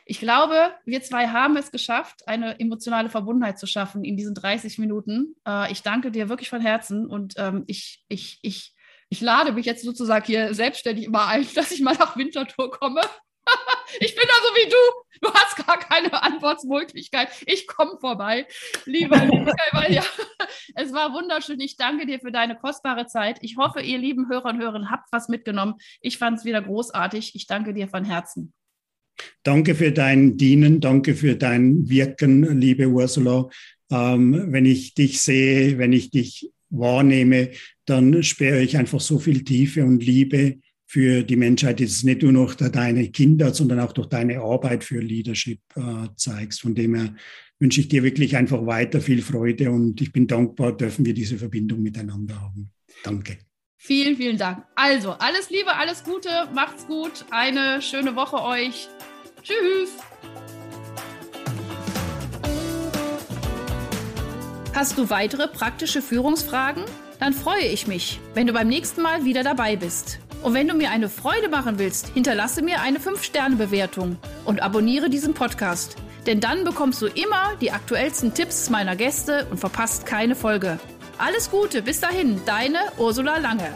Ich 0.09 0.21
glaube, 0.21 0.73
wir 0.85 1.03
zwei 1.03 1.27
haben 1.27 1.57
es 1.57 1.73
geschafft, 1.73 2.29
eine 2.29 2.61
emotionale 2.61 3.11
Verbundenheit 3.11 3.59
zu 3.59 3.67
schaffen 3.67 4.05
in 4.05 4.17
diesen 4.17 4.37
30 4.37 4.79
Minuten. 4.79 5.35
Äh, 5.47 5.73
ich 5.73 5.83
danke 5.83 6.13
dir 6.13 6.29
wirklich 6.29 6.49
von 6.49 6.61
Herzen 6.61 7.07
und 7.09 7.35
ähm, 7.39 7.65
ich, 7.67 8.05
ich, 8.07 8.39
ich, 8.43 8.73
ich 9.09 9.21
lade 9.21 9.51
mich 9.51 9.67
jetzt 9.67 9.83
sozusagen 9.83 10.25
hier 10.25 10.55
selbstständig 10.55 11.07
immer 11.07 11.27
ein, 11.27 11.45
dass 11.57 11.73
ich 11.73 11.81
mal 11.81 11.95
nach 11.95 12.17
Winterthur 12.17 12.71
komme. 12.71 13.01
ich 14.01 14.15
bin 14.15 14.25
da 14.29 14.35
so 14.47 14.55
wie 14.55 14.71
du. 14.71 14.77
Du 15.23 15.35
hast 15.35 15.67
gar 15.67 15.79
keine 15.79 16.23
Antwortmöglichkeit. 16.23 17.29
Ich 17.47 17.67
komme 17.67 17.99
vorbei. 17.99 18.47
Lieber 18.85 19.17
Michael, 19.25 19.93
ja, 19.93 20.05
es 20.77 20.93
war 20.93 21.15
wunderschön. 21.15 21.59
Ich 21.59 21.77
danke 21.77 22.07
dir 22.07 22.21
für 22.21 22.31
deine 22.31 22.57
kostbare 22.57 23.07
Zeit. 23.07 23.39
Ich 23.41 23.57
hoffe, 23.57 23.81
ihr 23.81 23.99
lieben 23.99 24.29
Hörer 24.29 24.51
und 24.51 24.61
Hörerinnen 24.61 24.91
habt 24.93 25.09
was 25.11 25.29
mitgenommen. 25.29 25.75
Ich 26.01 26.19
fand 26.19 26.39
es 26.39 26.45
wieder 26.45 26.63
großartig. 26.63 27.35
Ich 27.35 27.49
danke 27.49 27.75
dir 27.75 27.89
von 27.89 28.05
Herzen. 28.05 28.55
Danke 29.43 29.75
für 29.75 29.93
dein 29.93 30.37
Dienen, 30.37 30.81
danke 30.81 31.15
für 31.15 31.37
dein 31.37 31.89
Wirken, 31.89 32.59
liebe 32.61 32.89
Ursula. 32.89 33.49
Ähm, 33.91 34.47
wenn 34.49 34.67
ich 34.67 34.95
dich 34.95 35.21
sehe, 35.21 35.79
wenn 35.79 35.93
ich 35.93 36.11
dich 36.11 36.51
wahrnehme, 36.71 37.51
dann 37.85 38.23
spüre 38.23 38.61
ich 38.61 38.77
einfach 38.77 39.01
so 39.01 39.19
viel 39.19 39.45
Tiefe 39.45 39.85
und 39.85 40.05
Liebe 40.05 40.59
für 40.87 41.23
die 41.23 41.37
Menschheit. 41.37 41.81
Ist 41.81 42.05
nicht 42.05 42.23
nur 42.23 42.33
noch 42.33 42.55
deine 42.55 43.09
Kinder, 43.11 43.55
sondern 43.55 43.81
auch 43.81 43.93
durch 43.93 44.09
deine 44.09 44.41
Arbeit 44.41 44.85
für 44.85 45.01
Leadership 45.01 45.61
äh, 45.77 46.09
zeigst. 46.17 46.61
Von 46.63 46.75
dem 46.75 46.95
her 46.95 47.15
wünsche 47.59 47.81
ich 47.81 47.89
dir 47.89 48.03
wirklich 48.03 48.37
einfach 48.37 48.67
weiter 48.67 49.01
viel 49.01 49.23
Freude 49.23 49.71
und 49.71 50.01
ich 50.01 50.13
bin 50.13 50.27
dankbar, 50.27 50.77
dürfen 50.77 51.07
wir 51.07 51.15
diese 51.15 51.39
Verbindung 51.39 51.83
miteinander 51.83 52.41
haben. 52.41 52.71
Danke. 53.03 53.39
Vielen, 53.87 54.17
vielen 54.17 54.37
Dank. 54.37 54.65
Also, 54.75 55.13
alles 55.13 55.49
Liebe, 55.49 55.73
alles 55.77 56.03
Gute, 56.03 56.49
macht's 56.53 56.89
gut, 56.89 57.25
eine 57.31 57.81
schöne 57.81 58.17
Woche 58.17 58.43
euch. 58.43 58.89
Tschüss. 59.45 59.91
Hast 64.75 64.99
du 64.99 65.09
weitere 65.09 65.47
praktische 65.47 66.03
Führungsfragen? 66.03 66.83
Dann 67.21 67.33
freue 67.33 67.63
ich 67.63 67.87
mich, 67.87 68.19
wenn 68.35 68.49
du 68.49 68.53
beim 68.53 68.67
nächsten 68.67 69.03
Mal 69.03 69.25
wieder 69.25 69.45
dabei 69.45 69.77
bist. 69.77 70.19
Und 70.43 70.53
wenn 70.53 70.67
du 70.67 70.75
mir 70.75 70.91
eine 70.91 71.09
Freude 71.09 71.49
machen 71.49 71.79
willst, 71.79 72.09
hinterlasse 72.09 72.63
mir 72.63 72.81
eine 72.81 72.99
5-Sterne-Bewertung 72.99 74.17
und 74.45 74.63
abonniere 74.63 75.11
diesen 75.11 75.33
Podcast. 75.33 75.95
Denn 76.27 76.41
dann 76.41 76.65
bekommst 76.65 77.01
du 77.03 77.07
immer 77.07 77.55
die 77.61 77.71
aktuellsten 77.71 78.35
Tipps 78.35 78.69
meiner 78.69 78.97
Gäste 78.97 79.47
und 79.49 79.59
verpasst 79.59 80.07
keine 80.07 80.35
Folge. 80.35 80.81
Alles 81.19 81.51
Gute, 81.51 81.81
bis 81.81 82.01
dahin, 82.01 82.43
deine 82.45 82.79
Ursula 82.99 83.39
Lange. 83.39 83.73